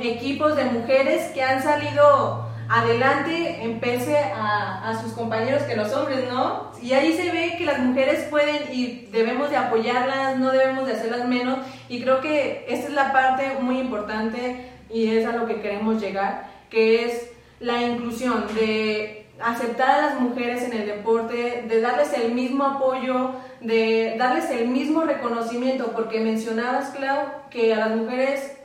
equipos 0.00 0.56
de 0.56 0.64
mujeres 0.64 1.30
que 1.34 1.42
han 1.42 1.62
salido 1.62 2.46
adelante 2.70 3.62
en 3.62 3.78
pese 3.78 4.16
a, 4.16 4.88
a, 4.88 5.02
sus 5.02 5.12
compañeros 5.12 5.64
que 5.64 5.76
los 5.76 5.92
hombres, 5.92 6.32
¿no? 6.32 6.72
Y 6.80 6.94
ahí 6.94 7.12
se 7.12 7.30
ve 7.30 7.56
que 7.58 7.66
las 7.66 7.78
mujeres 7.78 8.24
pueden 8.30 8.72
y 8.72 9.06
debemos 9.12 9.50
de 9.50 9.58
apoyarlas, 9.58 10.38
no 10.38 10.50
debemos 10.50 10.86
de 10.86 10.94
hacerlas 10.94 11.28
menos, 11.28 11.58
y 11.90 12.00
creo 12.00 12.22
que 12.22 12.64
esta 12.66 12.88
es 12.88 12.94
la 12.94 13.12
parte 13.12 13.52
muy 13.60 13.80
importante 13.80 14.70
y 14.88 15.14
es 15.14 15.26
a 15.26 15.32
lo 15.32 15.46
que 15.46 15.60
queremos 15.60 16.00
llegar, 16.00 16.48
que 16.70 17.04
es 17.04 17.30
la 17.60 17.82
inclusión, 17.82 18.46
de 18.54 19.27
aceptar 19.40 19.90
a 19.90 20.06
las 20.06 20.20
mujeres 20.20 20.62
en 20.62 20.72
el 20.72 20.86
deporte, 20.86 21.64
de 21.68 21.80
darles 21.80 22.12
el 22.12 22.32
mismo 22.32 22.64
apoyo, 22.64 23.32
de 23.60 24.16
darles 24.18 24.50
el 24.50 24.68
mismo 24.68 25.02
reconocimiento, 25.02 25.92
porque 25.92 26.20
mencionabas, 26.20 26.90
Clau, 26.90 27.26
que 27.50 27.74
a 27.74 27.78
las 27.88 27.96
mujeres, 27.96 28.58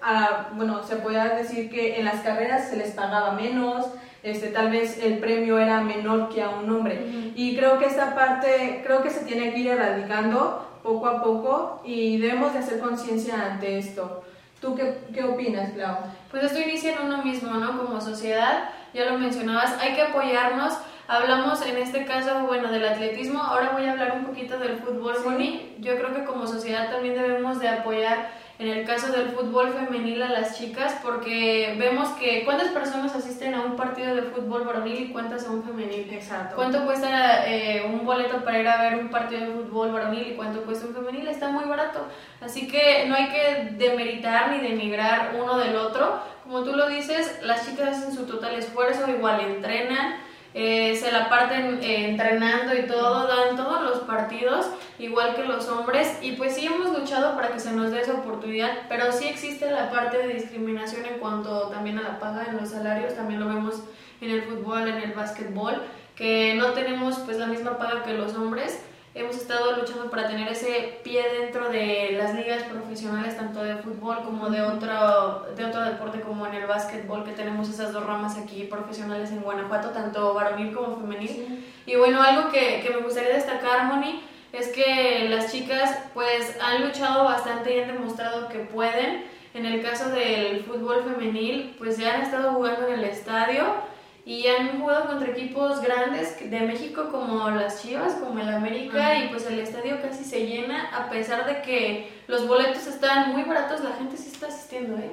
bueno, 0.55 0.83
se 0.83 0.97
podía 0.97 1.29
decir 1.29 1.69
que 1.69 1.99
en 1.99 2.05
las 2.05 2.21
carreras 2.21 2.69
se 2.69 2.77
les 2.77 2.91
pagaba 2.91 3.33
menos, 3.33 3.85
este, 4.23 4.47
tal 4.47 4.71
vez 4.71 4.99
el 5.03 5.17
premio 5.19 5.59
era 5.59 5.81
menor 5.81 6.29
que 6.29 6.41
a 6.41 6.49
un 6.49 6.69
hombre. 6.71 7.31
Y 7.35 7.55
creo 7.55 7.77
que 7.77 7.85
esta 7.85 8.15
parte, 8.15 8.81
creo 8.85 9.03
que 9.03 9.09
se 9.09 9.25
tiene 9.25 9.53
que 9.53 9.59
ir 9.59 9.67
erradicando 9.67 10.65
poco 10.81 11.07
a 11.07 11.23
poco 11.23 11.81
y 11.83 12.17
debemos 12.17 12.53
de 12.53 12.59
hacer 12.59 12.79
conciencia 12.79 13.51
ante 13.51 13.77
esto. 13.77 14.23
¿Tú 14.63 14.75
qué, 14.75 14.97
qué 15.13 15.25
opinas, 15.25 15.71
Clau? 15.73 15.97
Pues 16.31 16.45
esto 16.45 16.61
inicia 16.61 16.93
en 16.93 17.05
uno 17.05 17.21
mismo, 17.21 17.51
¿no? 17.51 17.77
Como 17.77 17.99
sociedad, 17.99 18.69
ya 18.93 19.03
lo 19.03 19.19
mencionabas, 19.19 19.77
hay 19.81 19.93
que 19.93 20.03
apoyarnos, 20.03 20.71
hablamos 21.05 21.61
en 21.65 21.75
este 21.79 22.05
caso, 22.05 22.47
bueno, 22.47 22.71
del 22.71 22.87
atletismo, 22.87 23.43
ahora 23.43 23.71
voy 23.73 23.83
a 23.83 23.91
hablar 23.91 24.13
un 24.15 24.23
poquito 24.23 24.57
del 24.59 24.77
fútbol, 24.77 25.17
Moni. 25.25 25.75
Yo 25.79 25.97
creo 25.97 26.13
que 26.13 26.23
como 26.23 26.47
sociedad 26.47 26.89
también 26.89 27.15
debemos 27.15 27.59
de 27.59 27.67
apoyar 27.67 28.31
en 28.59 28.67
el 28.67 28.85
caso 28.85 29.11
del 29.11 29.29
fútbol 29.29 29.73
femenil 29.73 30.21
a 30.21 30.29
las 30.29 30.57
chicas, 30.57 30.95
porque 31.01 31.75
vemos 31.79 32.09
que 32.19 32.45
cuántas 32.45 32.69
personas 32.69 33.15
asisten 33.15 33.55
a 33.55 33.61
un 33.61 33.75
partido 33.75 34.15
de 34.15 34.21
fútbol 34.21 34.63
varonil 34.63 35.01
y 35.01 35.11
cuántas 35.11 35.47
a 35.47 35.51
un 35.51 35.63
femenil. 35.63 36.07
Exacto. 36.11 36.55
¿Cuánto 36.55 36.85
cuesta 36.85 37.47
eh, 37.47 37.83
un 37.85 38.05
boleto 38.05 38.43
para 38.43 38.59
ir 38.59 38.67
a 38.67 38.81
ver 38.81 38.99
un 38.99 39.09
partido 39.09 39.41
de 39.41 39.53
fútbol 39.53 39.91
varonil 39.91 40.27
y 40.27 40.35
cuánto 40.35 40.61
cuesta 40.63 40.85
un 40.85 40.93
femenil? 40.93 41.27
Está 41.27 41.49
muy 41.49 41.65
barato. 41.65 42.05
Así 42.41 42.67
que 42.67 43.05
no 43.07 43.15
hay 43.15 43.29
que 43.29 43.71
demeritar 43.71 44.51
ni 44.51 44.59
denigrar 44.59 45.33
uno 45.41 45.57
del 45.57 45.75
otro. 45.75 46.19
Como 46.43 46.63
tú 46.63 46.75
lo 46.75 46.87
dices, 46.89 47.39
las 47.41 47.67
chicas 47.67 47.97
hacen 47.97 48.13
su 48.13 48.27
total 48.27 48.53
esfuerzo, 48.55 49.09
igual 49.09 49.39
entrenan 49.39 50.15
eh, 50.53 50.95
se 50.95 51.11
la 51.11 51.29
parten 51.29 51.79
eh, 51.81 52.09
entrenando 52.09 52.75
y 52.75 52.83
todo, 52.83 53.27
dan 53.27 53.55
todos 53.55 53.83
los 53.83 53.99
partidos, 53.99 54.67
igual 54.99 55.35
que 55.35 55.45
los 55.45 55.67
hombres, 55.67 56.17
y 56.21 56.33
pues 56.33 56.55
sí 56.55 56.67
hemos 56.67 56.97
luchado 56.97 57.35
para 57.35 57.49
que 57.49 57.59
se 57.59 57.71
nos 57.71 57.91
dé 57.91 58.01
esa 58.01 58.13
oportunidad, 58.13 58.69
pero 58.87 59.11
sí 59.11 59.27
existe 59.27 59.69
la 59.71 59.89
parte 59.89 60.17
de 60.19 60.33
discriminación 60.33 61.05
en 61.05 61.19
cuanto 61.19 61.69
también 61.69 61.97
a 61.97 62.03
la 62.03 62.19
paga 62.19 62.45
en 62.49 62.57
los 62.57 62.69
salarios, 62.69 63.15
también 63.15 63.39
lo 63.39 63.47
vemos 63.47 63.83
en 64.21 64.29
el 64.29 64.43
fútbol, 64.43 64.87
en 64.87 64.97
el 64.97 65.13
básquetbol, 65.13 65.81
que 66.15 66.53
no 66.55 66.67
tenemos 66.73 67.17
pues 67.19 67.37
la 67.37 67.47
misma 67.47 67.77
paga 67.77 68.03
que 68.03 68.13
los 68.13 68.35
hombres, 68.35 68.79
hemos 69.15 69.35
estado 69.35 69.77
luchando 69.77 70.09
para 70.09 70.27
tener 70.27 70.47
ese 70.47 70.99
pie 71.03 71.23
dentro 71.39 71.69
de 71.69 72.15
las 72.17 72.33
ligas 72.33 72.63
profesionales, 72.63 73.37
tanto 73.37 73.63
de 73.63 73.75
fútbol 73.77 74.23
como 74.23 74.49
de 74.49 74.61
otro, 74.61 75.45
de 75.55 75.65
otro 75.65 75.81
deporte 75.81 76.21
como 76.21 76.47
en 76.47 76.55
el 76.55 76.65
básquetbol, 76.65 77.23
que 77.23 77.33
tenemos 77.33 77.69
esas 77.69 77.93
dos 77.93 78.05
ramas 78.05 78.37
aquí 78.37 78.63
profesionales 78.63 79.31
en 79.31 79.41
Guanajuato, 79.41 79.89
tanto 79.89 80.33
varonil 80.33 80.73
como 80.73 80.97
femenil. 80.97 81.63
Y 81.85 81.95
bueno, 81.95 82.21
algo 82.21 82.51
que, 82.51 82.81
que, 82.81 82.89
me 82.89 83.01
gustaría 83.01 83.35
destacar, 83.35 83.85
Moni, 83.85 84.23
es 84.51 84.69
que 84.69 85.27
las 85.29 85.51
chicas 85.51 85.95
pues 86.13 86.57
han 86.61 86.85
luchado 86.85 87.25
bastante 87.25 87.75
y 87.75 87.81
han 87.81 87.93
demostrado 87.93 88.49
que 88.49 88.59
pueden. 88.59 89.31
En 89.53 89.67
el 89.67 89.83
caso 89.83 90.09
del 90.09 90.63
fútbol 90.63 91.03
femenil, 91.03 91.75
pues 91.77 91.99
ya 91.99 92.15
han 92.15 92.21
estado 92.23 92.53
jugando 92.53 92.87
en 92.87 92.95
el 92.95 93.03
estadio 93.03 93.92
y 94.25 94.47
han 94.47 94.79
jugado 94.79 95.07
contra 95.07 95.31
equipos 95.31 95.81
grandes 95.81 96.49
de 96.49 96.59
México 96.61 97.09
como 97.11 97.49
las 97.49 97.81
Chivas, 97.81 98.13
como 98.13 98.39
el 98.39 98.49
América 98.49 99.17
y 99.17 99.27
pues 99.29 99.45
el 99.47 99.59
estadio 99.59 100.01
casi 100.01 100.23
se 100.23 100.45
llena 100.45 100.89
a 100.95 101.09
pesar 101.09 101.45
de 101.45 101.61
que 101.61 102.09
los 102.27 102.47
boletos 102.47 102.87
están 102.87 103.33
muy 103.33 103.43
baratos, 103.43 103.83
la 103.83 103.91
gente 103.91 104.15
sí 104.15 104.29
está 104.31 104.47
asistiendo, 104.47 104.97
¿eh? 104.97 105.11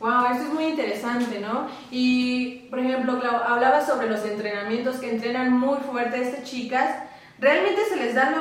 Wow, 0.00 0.32
eso 0.32 0.44
es 0.44 0.54
muy 0.54 0.64
interesante, 0.64 1.40
¿no? 1.40 1.68
Y, 1.90 2.68
por 2.70 2.78
ejemplo, 2.78 3.20
hablaba 3.46 3.84
sobre 3.84 4.08
los 4.08 4.24
entrenamientos 4.24 4.96
que 4.96 5.10
entrenan 5.10 5.52
muy 5.52 5.78
fuerte 5.78 6.22
estas 6.22 6.44
chicas. 6.44 7.02
¿Realmente 7.38 7.82
se 7.84 7.96
les 7.96 8.14
dan 8.14 8.34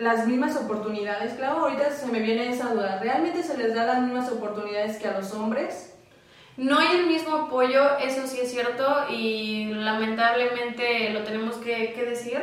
las 0.00 0.26
mismas 0.26 0.56
oportunidades? 0.56 1.34
Claro, 1.34 1.60
ahorita 1.60 1.90
se 1.90 2.06
me 2.06 2.20
viene 2.20 2.48
esa 2.48 2.72
duda. 2.72 3.00
¿Realmente 3.02 3.42
se 3.42 3.56
les 3.58 3.74
da 3.74 3.84
las 3.84 4.00
mismas 4.00 4.32
oportunidades 4.32 4.96
que 4.96 5.06
a 5.06 5.18
los 5.18 5.32
hombres? 5.34 5.93
No 6.56 6.78
hay 6.78 6.98
el 6.98 7.06
mismo 7.06 7.34
apoyo, 7.34 7.98
eso 7.98 8.26
sí 8.28 8.38
es 8.40 8.52
cierto, 8.52 9.06
y 9.10 9.66
lamentablemente 9.74 11.10
lo 11.10 11.24
tenemos 11.24 11.56
que, 11.56 11.94
decir. 12.08 12.40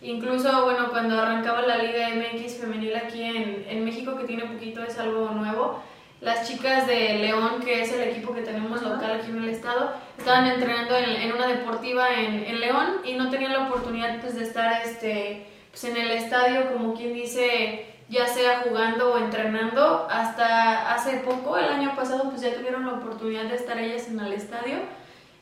Incluso, 0.00 0.64
bueno, 0.64 0.88
cuando 0.90 1.20
arrancaba 1.20 1.60
la 1.62 1.76
Liga 1.76 2.08
MX 2.08 2.56
femenil 2.56 2.96
aquí 2.96 3.22
en, 3.22 3.84
México, 3.84 4.16
que 4.16 4.24
tiene 4.24 4.46
poquito, 4.46 4.82
es 4.82 4.98
algo 4.98 5.28
nuevo, 5.30 5.82
las 6.22 6.48
chicas 6.48 6.86
de 6.86 7.18
León, 7.18 7.60
que 7.62 7.82
es 7.82 7.92
el 7.92 8.08
equipo 8.08 8.34
que 8.34 8.40
tenemos 8.40 8.82
local 8.82 9.20
aquí 9.20 9.30
en 9.30 9.42
el 9.42 9.50
estado, 9.50 9.92
estaban 10.16 10.46
entrenando 10.46 10.96
en, 10.96 11.32
una 11.32 11.46
deportiva 11.46 12.14
en, 12.14 12.44
en, 12.44 12.60
León 12.60 13.02
y 13.04 13.14
no 13.14 13.28
tenían 13.28 13.52
la 13.52 13.66
oportunidad 13.66 14.20
pues, 14.20 14.36
de 14.36 14.44
estar 14.44 14.82
este, 14.82 15.46
pues, 15.70 15.84
en 15.84 15.98
el 15.98 16.10
estadio, 16.12 16.72
como 16.72 16.94
quien 16.94 17.12
dice, 17.12 17.89
ya 18.10 18.26
sea 18.26 18.60
jugando 18.60 19.14
o 19.14 19.18
entrenando. 19.18 20.06
Hasta 20.10 20.92
hace 20.92 21.18
poco, 21.18 21.56
el 21.56 21.68
año 21.68 21.94
pasado, 21.94 22.28
pues 22.28 22.42
ya 22.42 22.54
tuvieron 22.54 22.84
la 22.84 22.94
oportunidad 22.94 23.44
de 23.44 23.54
estar 23.54 23.78
ellas 23.78 24.08
en 24.08 24.20
el 24.20 24.32
estadio. 24.32 24.78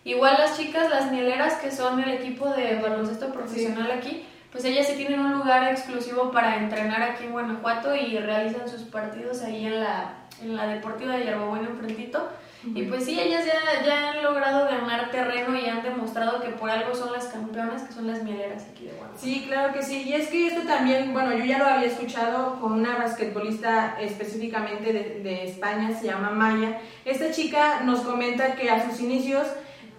Igual 0.04 0.36
las 0.38 0.56
chicas, 0.56 0.88
las 0.90 1.10
mieleras, 1.10 1.54
que 1.54 1.70
son 1.70 2.00
el 2.02 2.10
equipo 2.10 2.48
de 2.50 2.76
baloncesto 2.76 3.32
profesional 3.32 3.90
aquí, 3.90 4.26
pues 4.52 4.64
ellas 4.64 4.86
sí 4.86 4.96
tienen 4.96 5.20
un 5.20 5.32
lugar 5.38 5.70
exclusivo 5.70 6.30
para 6.30 6.56
entrenar 6.56 7.02
aquí 7.02 7.24
en 7.24 7.32
Guanajuato 7.32 7.94
y 7.94 8.18
realizan 8.18 8.68
sus 8.68 8.82
partidos 8.82 9.42
ahí 9.42 9.66
en 9.66 9.80
la, 9.80 10.14
en 10.40 10.56
la 10.56 10.66
Deportiva 10.66 11.16
de 11.16 11.24
Yerbabuena 11.24 11.68
enfrentito. 11.68 12.28
Y 12.74 12.82
pues 12.82 13.04
sí, 13.04 13.18
ellas 13.18 13.44
ya, 13.44 13.84
ya, 13.84 14.10
han 14.10 14.22
logrado 14.22 14.64
ganar 14.66 15.10
terreno 15.10 15.58
y 15.58 15.66
han 15.66 15.82
demostrado 15.82 16.40
que 16.40 16.50
por 16.50 16.70
algo 16.70 16.94
son 16.94 17.12
las 17.12 17.26
campeonas, 17.26 17.82
que 17.82 17.92
son 17.92 18.06
las 18.06 18.22
mieleras 18.22 18.66
aquí 18.70 18.84
de 18.84 18.92
Guanajuato. 18.92 19.20
Sí, 19.20 19.44
claro 19.46 19.72
que 19.72 19.82
sí. 19.82 20.02
Y 20.06 20.12
es 20.14 20.28
que 20.28 20.46
esto 20.46 20.62
también, 20.66 21.12
bueno, 21.12 21.32
yo 21.32 21.44
ya 21.44 21.58
lo 21.58 21.66
había 21.66 21.86
escuchado 21.86 22.60
con 22.60 22.72
una 22.72 22.96
basquetbolista 22.96 23.96
específicamente 24.00 24.92
de, 24.92 25.20
de 25.22 25.44
España, 25.44 25.96
se 25.98 26.06
llama 26.06 26.30
Maya. 26.30 26.80
Esta 27.04 27.30
chica 27.30 27.80
nos 27.84 28.00
comenta 28.00 28.54
que 28.54 28.70
a 28.70 28.88
sus 28.88 29.00
inicios 29.00 29.46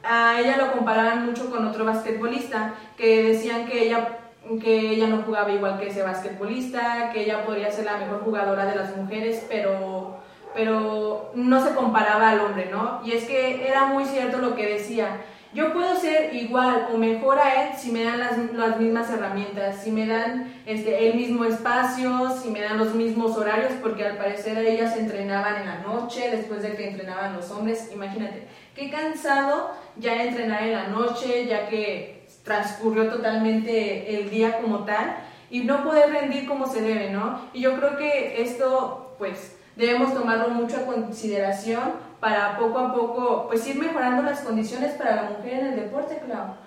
a 0.03 0.39
ella 0.39 0.57
lo 0.57 0.71
comparaban 0.71 1.25
mucho 1.25 1.49
con 1.49 1.65
otro 1.67 1.85
basquetbolista, 1.85 2.75
que 2.97 3.23
decían 3.23 3.67
que 3.67 3.83
ella 3.83 4.19
que 4.61 4.93
ella 4.93 5.07
no 5.07 5.21
jugaba 5.21 5.51
igual 5.51 5.79
que 5.79 5.89
ese 5.89 6.01
basquetbolista, 6.01 7.11
que 7.13 7.23
ella 7.25 7.45
podría 7.45 7.71
ser 7.71 7.85
la 7.85 7.97
mejor 7.97 8.23
jugadora 8.23 8.65
de 8.65 8.75
las 8.75 8.95
mujeres, 8.95 9.45
pero 9.47 10.17
pero 10.53 11.31
no 11.35 11.63
se 11.63 11.73
comparaba 11.75 12.29
al 12.29 12.39
hombre, 12.41 12.69
¿no? 12.71 13.01
Y 13.03 13.11
es 13.11 13.25
que 13.25 13.67
era 13.67 13.85
muy 13.85 14.05
cierto 14.05 14.37
lo 14.37 14.55
que 14.55 14.67
decía. 14.67 15.21
Yo 15.51 15.73
puedo 15.73 15.95
ser 15.95 16.35
igual 16.35 16.89
o 16.93 16.97
mejor 16.97 17.39
a 17.39 17.63
él 17.63 17.69
si 17.75 17.91
me 17.91 18.03
dan 18.03 18.19
las, 18.19 18.37
las 18.53 18.79
mismas 18.79 19.09
herramientas, 19.09 19.81
si 19.83 19.91
me 19.91 20.05
dan 20.05 20.53
este, 20.67 21.09
el 21.09 21.15
mismo 21.15 21.43
espacio, 21.43 22.29
si 22.39 22.51
me 22.51 22.61
dan 22.61 22.77
los 22.77 22.93
mismos 22.93 23.35
horarios, 23.35 23.71
porque 23.81 24.05
al 24.05 24.17
parecer 24.17 24.59
ellas 24.59 24.95
entrenaban 24.95 25.55
en 25.55 25.65
la 25.65 25.79
noche 25.79 26.29
después 26.29 26.61
de 26.61 26.75
que 26.75 26.89
entrenaban 26.89 27.35
los 27.35 27.49
hombres. 27.49 27.89
Imagínate, 27.91 28.47
qué 28.75 28.91
cansado 28.91 29.71
ya 29.97 30.21
entrenar 30.23 30.63
en 30.63 30.73
la 30.73 30.87
noche, 30.87 31.47
ya 31.47 31.67
que 31.67 32.27
transcurrió 32.43 33.09
totalmente 33.09 34.19
el 34.19 34.29
día 34.29 34.61
como 34.61 34.85
tal 34.85 35.17
y 35.49 35.61
no 35.61 35.83
poder 35.83 36.11
rendir 36.11 36.47
como 36.47 36.67
se 36.67 36.81
debe, 36.81 37.09
¿no? 37.09 37.41
Y 37.53 37.61
yo 37.61 37.75
creo 37.75 37.97
que 37.97 38.43
esto, 38.43 39.15
pues, 39.17 39.58
debemos 39.79 40.13
tomarlo 40.13 40.49
mucho 40.49 40.75
a 40.75 40.85
consideración 40.85 41.93
para 42.19 42.57
poco 42.57 42.79
a 42.79 42.93
poco 42.93 43.47
pues 43.47 43.65
ir 43.65 43.77
mejorando 43.77 44.21
las 44.21 44.41
condiciones 44.41 44.91
para 44.95 45.15
la 45.15 45.23
mujer 45.23 45.59
en 45.59 45.67
el 45.67 45.75
deporte, 45.77 46.21
claro. 46.25 46.57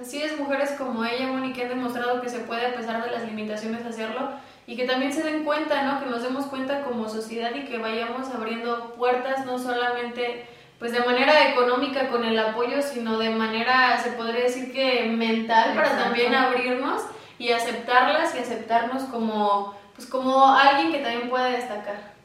Así 0.00 0.22
es, 0.22 0.38
mujeres 0.38 0.70
como 0.78 1.04
ella, 1.04 1.26
Mónica, 1.26 1.62
han 1.62 1.70
demostrado 1.70 2.20
que 2.22 2.28
se 2.28 2.38
puede, 2.38 2.66
a 2.66 2.74
pesar 2.76 3.02
de 3.02 3.10
las 3.10 3.24
limitaciones, 3.24 3.84
hacerlo 3.84 4.30
y 4.68 4.76
que 4.76 4.84
también 4.84 5.12
se 5.12 5.24
den 5.24 5.44
cuenta, 5.44 5.82
¿no? 5.82 5.98
Que 5.98 6.08
nos 6.08 6.22
demos 6.22 6.46
cuenta 6.46 6.84
como 6.84 7.08
sociedad 7.08 7.50
y 7.56 7.64
que 7.64 7.78
vayamos 7.78 8.28
abriendo 8.32 8.94
puertas, 8.94 9.44
no 9.44 9.58
solamente 9.58 10.46
pues 10.78 10.92
de 10.92 11.00
manera 11.00 11.50
económica 11.50 12.08
con 12.08 12.24
el 12.24 12.38
apoyo, 12.38 12.80
sino 12.82 13.18
de 13.18 13.30
manera, 13.30 13.98
se 14.00 14.12
podría 14.12 14.44
decir 14.44 14.72
que 14.72 15.06
mental, 15.06 15.74
para 15.74 16.04
también 16.04 16.32
abrirnos 16.36 17.02
y 17.36 17.50
aceptarlas 17.50 18.32
y 18.36 18.38
aceptarnos 18.38 19.02
como, 19.04 19.74
pues 19.96 20.06
como 20.06 20.46
alguien 20.46 20.92
que 20.92 21.00
también 21.00 21.28
puede 21.28 21.56
destacar. 21.56 22.17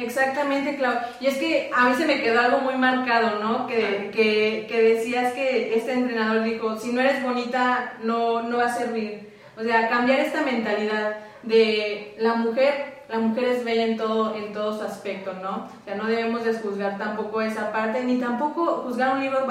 Exactamente, 0.00 0.76
Clau. 0.76 0.94
Y 1.20 1.26
es 1.26 1.38
que 1.38 1.70
a 1.74 1.88
mí 1.88 1.94
se 1.96 2.06
me 2.06 2.22
quedó 2.22 2.40
algo 2.40 2.58
muy 2.60 2.76
marcado, 2.76 3.40
¿no? 3.40 3.66
Que, 3.66 4.10
que, 4.12 4.66
que, 4.68 4.82
decías 4.82 5.32
que 5.32 5.74
este 5.74 5.92
entrenador 5.92 6.44
dijo, 6.44 6.76
si 6.78 6.92
no 6.92 7.00
eres 7.00 7.22
bonita, 7.22 7.94
no, 8.02 8.42
no 8.42 8.58
va 8.58 8.66
a 8.66 8.74
servir. 8.74 9.30
O 9.56 9.62
sea, 9.62 9.88
cambiar 9.88 10.20
esta 10.20 10.42
mentalidad 10.42 11.16
de 11.42 12.14
la 12.18 12.34
mujer, 12.34 13.02
la 13.08 13.18
mujer 13.18 13.44
es 13.44 13.64
bella 13.64 13.86
en 13.86 13.96
todo, 13.96 14.36
en 14.36 14.52
todo 14.52 14.78
su 14.78 14.84
aspecto, 14.84 15.32
¿no? 15.32 15.68
O 15.80 15.84
sea, 15.84 15.96
no 15.96 16.06
debemos 16.06 16.44
desjuzgar 16.44 16.96
tampoco 16.96 17.40
esa 17.40 17.72
parte, 17.72 18.04
ni 18.04 18.18
tampoco 18.18 18.84
juzgar 18.86 19.14
un 19.14 19.20
libro 19.20 19.46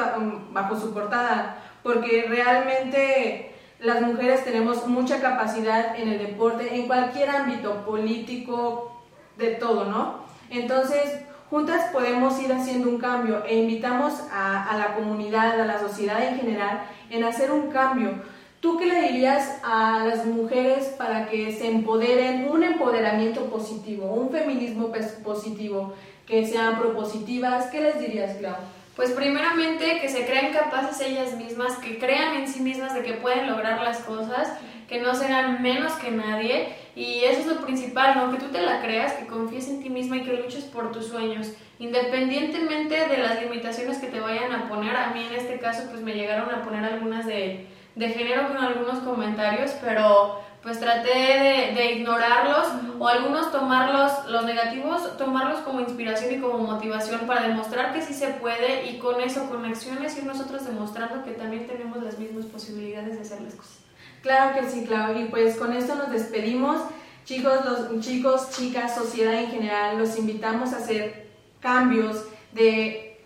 bajo 0.52 0.80
su 0.80 0.94
portada, 0.94 1.58
porque 1.84 2.26
realmente 2.30 3.52
las 3.80 4.02
mujeres 4.02 4.46
tenemos 4.46 4.88
mucha 4.88 5.20
capacidad 5.20 6.00
en 6.00 6.08
el 6.08 6.20
deporte, 6.20 6.74
en 6.74 6.88
cualquier 6.88 7.30
ámbito 7.30 7.86
político, 7.86 8.94
de 9.38 9.52
todo, 9.52 9.86
¿no? 9.86 10.27
Entonces, 10.50 11.20
juntas 11.50 11.92
podemos 11.92 12.42
ir 12.42 12.52
haciendo 12.52 12.90
un 12.90 12.98
cambio 12.98 13.44
e 13.46 13.58
invitamos 13.58 14.14
a, 14.32 14.76
la 14.78 14.96
comunidad, 14.96 15.60
a 15.60 15.66
la 15.66 15.80
sociedad 15.80 16.24
en 16.24 16.38
general, 16.38 16.82
en 17.10 17.24
hacer 17.24 17.52
un 17.52 17.70
cambio. 17.70 18.12
¿Tú 18.60 18.78
qué 18.78 18.88
le 18.88 19.02
dirías 19.02 19.60
a 19.64 20.04
las 20.06 20.26
mujeres 20.26 20.88
para 20.98 21.28
que 21.30 21.52
se 21.54 21.68
empoderen, 21.70 22.50
un 22.50 22.64
empoderamiento 22.64 23.46
positivo, 23.46 24.12
un 24.14 24.30
feminismo 24.32 24.92
positivo, 25.24 25.94
que 26.26 26.46
sean 26.46 26.78
propositivas? 26.80 27.68
¿Qué 27.68 27.82
les 27.82 28.00
dirías, 28.00 28.36
Clau? 28.38 28.56
Pues 28.96 29.12
primeramente 29.12 30.00
que 30.02 30.10
se 30.10 30.26
crean 30.26 30.52
capaces 30.52 31.00
ellas 31.08 31.36
mismas, 31.36 31.76
que 31.78 32.00
crean 32.00 32.36
en 32.36 32.48
sí 32.48 32.62
mismas 32.62 32.96
de 32.96 33.04
que 33.04 33.14
pueden 33.14 33.48
lograr 33.48 33.82
las 33.84 34.00
cosas, 34.00 34.52
que 34.90 35.00
no 35.00 35.14
serán 35.14 35.62
menos 35.62 35.94
que 35.94 36.10
nadie 36.10 36.74
y 36.98 37.24
eso 37.26 37.42
es 37.42 37.46
lo 37.46 37.62
principal, 37.62 38.18
¿no? 38.18 38.32
Que 38.32 38.44
tú 38.44 38.52
te 38.52 38.60
la 38.60 38.82
creas, 38.82 39.14
que 39.14 39.28
confíes 39.28 39.68
en 39.68 39.84
ti 39.84 39.90
misma 39.92 40.18
y 40.18 40.24
que 40.24 40.34
luches 40.34 40.64
por 40.64 40.92
tus 40.92 41.06
sueños, 41.06 41.52
independientemente 41.78 43.08
de 43.08 43.18
las 43.20 43.40
limitaciones 43.40 44.00
que 44.00 44.08
te 44.08 44.20
vayan 44.20 44.52
a 44.52 44.68
poner. 44.68 44.96
A 44.96 45.12
mí 45.12 45.24
en 45.24 45.36
este 45.36 45.60
caso 45.60 45.84
pues 45.92 46.02
me 46.02 46.16
llegaron 46.16 46.50
a 46.50 46.64
poner 46.64 46.84
algunas 46.84 47.28
de, 47.28 47.68
de 47.94 48.10
género 48.10 48.48
con 48.48 48.58
algunos 48.58 48.98
comentarios, 49.02 49.74
pero 49.80 50.42
pues 50.64 50.80
traté 50.80 51.74
de, 51.76 51.92
ignorarlos 51.94 52.68
o 52.98 53.08
algunos 53.08 53.52
tomarlos, 53.52 54.12
los 54.28 54.46
negativos, 54.46 55.18
tomarlos 55.18 55.60
como 55.60 55.82
inspiración 55.82 56.34
y 56.34 56.42
como 56.42 56.58
motivación 56.58 57.28
para 57.28 57.48
demostrar 57.48 57.94
que 57.94 58.02
sí 58.02 58.16
se 58.16 58.30
puede 58.30 58.90
y 58.90 58.98
con 58.98 59.22
eso, 59.22 59.48
con 59.48 59.64
acciones, 59.66 60.18
ir 60.18 60.26
nosotros 60.26 60.66
demostrando 60.66 61.24
que 61.24 61.34
también 61.34 61.68
tenemos 61.68 62.02
las 62.02 62.18
mismas 62.18 62.46
posibilidades 62.46 63.18
de 63.18 63.22
hacer 63.22 63.42
las 63.42 63.54
cosas. 63.54 63.87
Claro 64.28 64.60
que 64.60 64.70
sí, 64.70 64.84
claro. 64.86 65.18
Y 65.18 65.24
pues 65.26 65.56
con 65.56 65.72
esto 65.72 65.96
nos 65.96 66.12
despedimos. 66.12 66.82
Chicos, 67.24 67.64
los 67.64 68.06
chicos, 68.06 68.50
chicas, 68.52 68.94
sociedad 68.94 69.36
en 69.36 69.50
general, 69.50 69.98
los 69.98 70.18
invitamos 70.18 70.74
a 70.74 70.80
hacer 70.80 71.30
cambios 71.62 72.26
de 72.52 73.22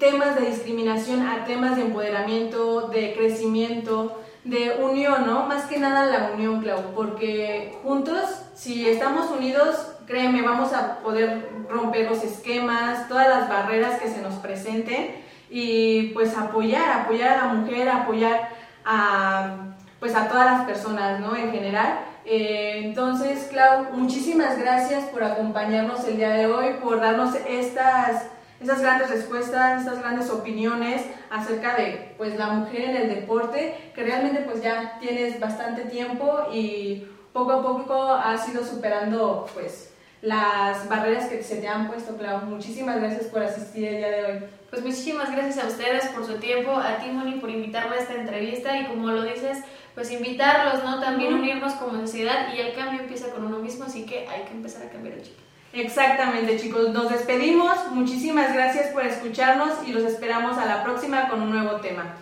temas 0.00 0.34
de 0.34 0.50
discriminación 0.50 1.24
a 1.24 1.44
temas 1.44 1.76
de 1.76 1.82
empoderamiento, 1.82 2.88
de 2.88 3.14
crecimiento, 3.14 4.20
de 4.42 4.76
unión, 4.82 5.24
¿no? 5.24 5.46
Más 5.46 5.66
que 5.66 5.78
nada 5.78 6.06
la 6.06 6.32
unión, 6.32 6.60
Clau, 6.60 6.92
porque 6.92 7.72
juntos, 7.84 8.24
si 8.56 8.88
estamos 8.88 9.30
unidos, 9.30 9.92
créeme, 10.04 10.42
vamos 10.42 10.72
a 10.72 10.98
poder 10.98 11.48
romper 11.70 12.10
los 12.10 12.24
esquemas, 12.24 13.08
todas 13.08 13.28
las 13.28 13.48
barreras 13.48 14.00
que 14.00 14.08
se 14.08 14.20
nos 14.20 14.34
presenten 14.34 15.14
y 15.48 16.08
pues 16.08 16.36
apoyar, 16.36 17.02
apoyar 17.02 17.38
a 17.38 17.46
la 17.46 17.54
mujer, 17.54 17.88
apoyar 17.88 18.48
a 18.84 19.75
pues 20.00 20.14
a 20.14 20.28
todas 20.28 20.46
las 20.46 20.66
personas, 20.66 21.20
¿no? 21.20 21.36
En 21.36 21.50
general. 21.50 22.00
Eh, 22.24 22.80
entonces, 22.84 23.48
Clau, 23.50 23.92
muchísimas 23.92 24.58
gracias 24.58 25.04
por 25.04 25.22
acompañarnos 25.22 26.04
el 26.06 26.16
día 26.16 26.30
de 26.30 26.46
hoy, 26.46 26.74
por 26.82 27.00
darnos 27.00 27.34
estas, 27.48 28.26
estas 28.60 28.80
grandes 28.80 29.10
respuestas, 29.10 29.82
estas 29.82 30.00
grandes 30.00 30.28
opiniones 30.30 31.02
acerca 31.30 31.76
de 31.76 32.14
pues, 32.18 32.36
la 32.36 32.48
mujer 32.48 32.90
en 32.90 32.96
el 32.96 33.08
deporte, 33.14 33.92
que 33.94 34.02
realmente 34.02 34.40
pues 34.40 34.62
ya 34.62 34.98
tienes 34.98 35.38
bastante 35.38 35.82
tiempo 35.82 36.48
y 36.52 37.06
poco 37.32 37.52
a 37.52 37.62
poco 37.62 38.12
has 38.12 38.48
ido 38.48 38.64
superando 38.64 39.46
pues 39.54 39.92
las 40.22 40.88
barreras 40.88 41.26
que 41.26 41.42
se 41.42 41.56
te 41.56 41.68
han 41.68 41.86
puesto, 41.86 42.16
Clau. 42.16 42.42
Muchísimas 42.46 42.96
gracias 42.96 43.26
por 43.26 43.42
asistir 43.42 43.84
el 43.84 43.96
día 43.98 44.08
de 44.08 44.24
hoy. 44.24 44.44
Pues 44.70 44.82
muchísimas 44.82 45.30
gracias 45.30 45.64
a 45.64 45.68
ustedes 45.68 46.06
por 46.08 46.26
su 46.26 46.38
tiempo, 46.38 46.72
a 46.72 46.96
ti 46.98 47.10
Moni 47.10 47.38
por 47.38 47.50
invitarme 47.50 47.96
a 47.96 48.00
esta 48.00 48.14
entrevista 48.14 48.76
y 48.78 48.86
como 48.86 49.08
lo 49.08 49.22
dices, 49.22 49.58
pues 49.96 50.12
invitarlos, 50.12 50.84
¿no? 50.84 51.00
También 51.00 51.32
unirnos 51.32 51.72
como 51.72 51.98
sociedad 51.98 52.52
y 52.54 52.60
el 52.60 52.74
cambio 52.74 53.00
empieza 53.00 53.30
con 53.30 53.46
uno 53.46 53.58
mismo, 53.60 53.86
así 53.86 54.04
que 54.04 54.28
hay 54.28 54.42
que 54.42 54.52
empezar 54.52 54.86
a 54.86 54.90
cambiar 54.90 55.14
el 55.14 55.22
chip. 55.22 55.34
Exactamente, 55.72 56.58
chicos. 56.58 56.90
Nos 56.90 57.08
despedimos. 57.08 57.74
Muchísimas 57.92 58.52
gracias 58.52 58.92
por 58.92 59.06
escucharnos 59.06 59.70
y 59.86 59.92
los 59.92 60.04
esperamos 60.04 60.58
a 60.58 60.66
la 60.66 60.84
próxima 60.84 61.28
con 61.28 61.40
un 61.40 61.50
nuevo 61.50 61.80
tema. 61.80 62.14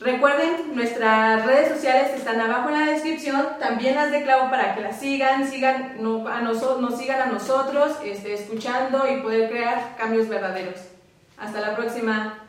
Recuerden, 0.00 0.74
nuestras 0.74 1.46
redes 1.46 1.68
sociales 1.68 2.10
están 2.16 2.40
abajo 2.40 2.70
en 2.70 2.80
la 2.80 2.92
descripción, 2.92 3.46
también 3.60 3.94
las 3.94 4.10
de 4.10 4.24
Clavo 4.24 4.50
para 4.50 4.74
que 4.74 4.80
las 4.80 4.98
sigan, 4.98 5.48
sigan 5.48 5.96
a 6.28 6.40
nos 6.40 6.98
sigan 6.98 7.20
a 7.20 7.26
nosotros, 7.26 7.98
este, 8.04 8.34
escuchando 8.34 9.08
y 9.08 9.20
poder 9.20 9.48
crear 9.48 9.96
cambios 9.96 10.28
verdaderos. 10.28 10.80
Hasta 11.36 11.60
la 11.60 11.76
próxima. 11.76 12.47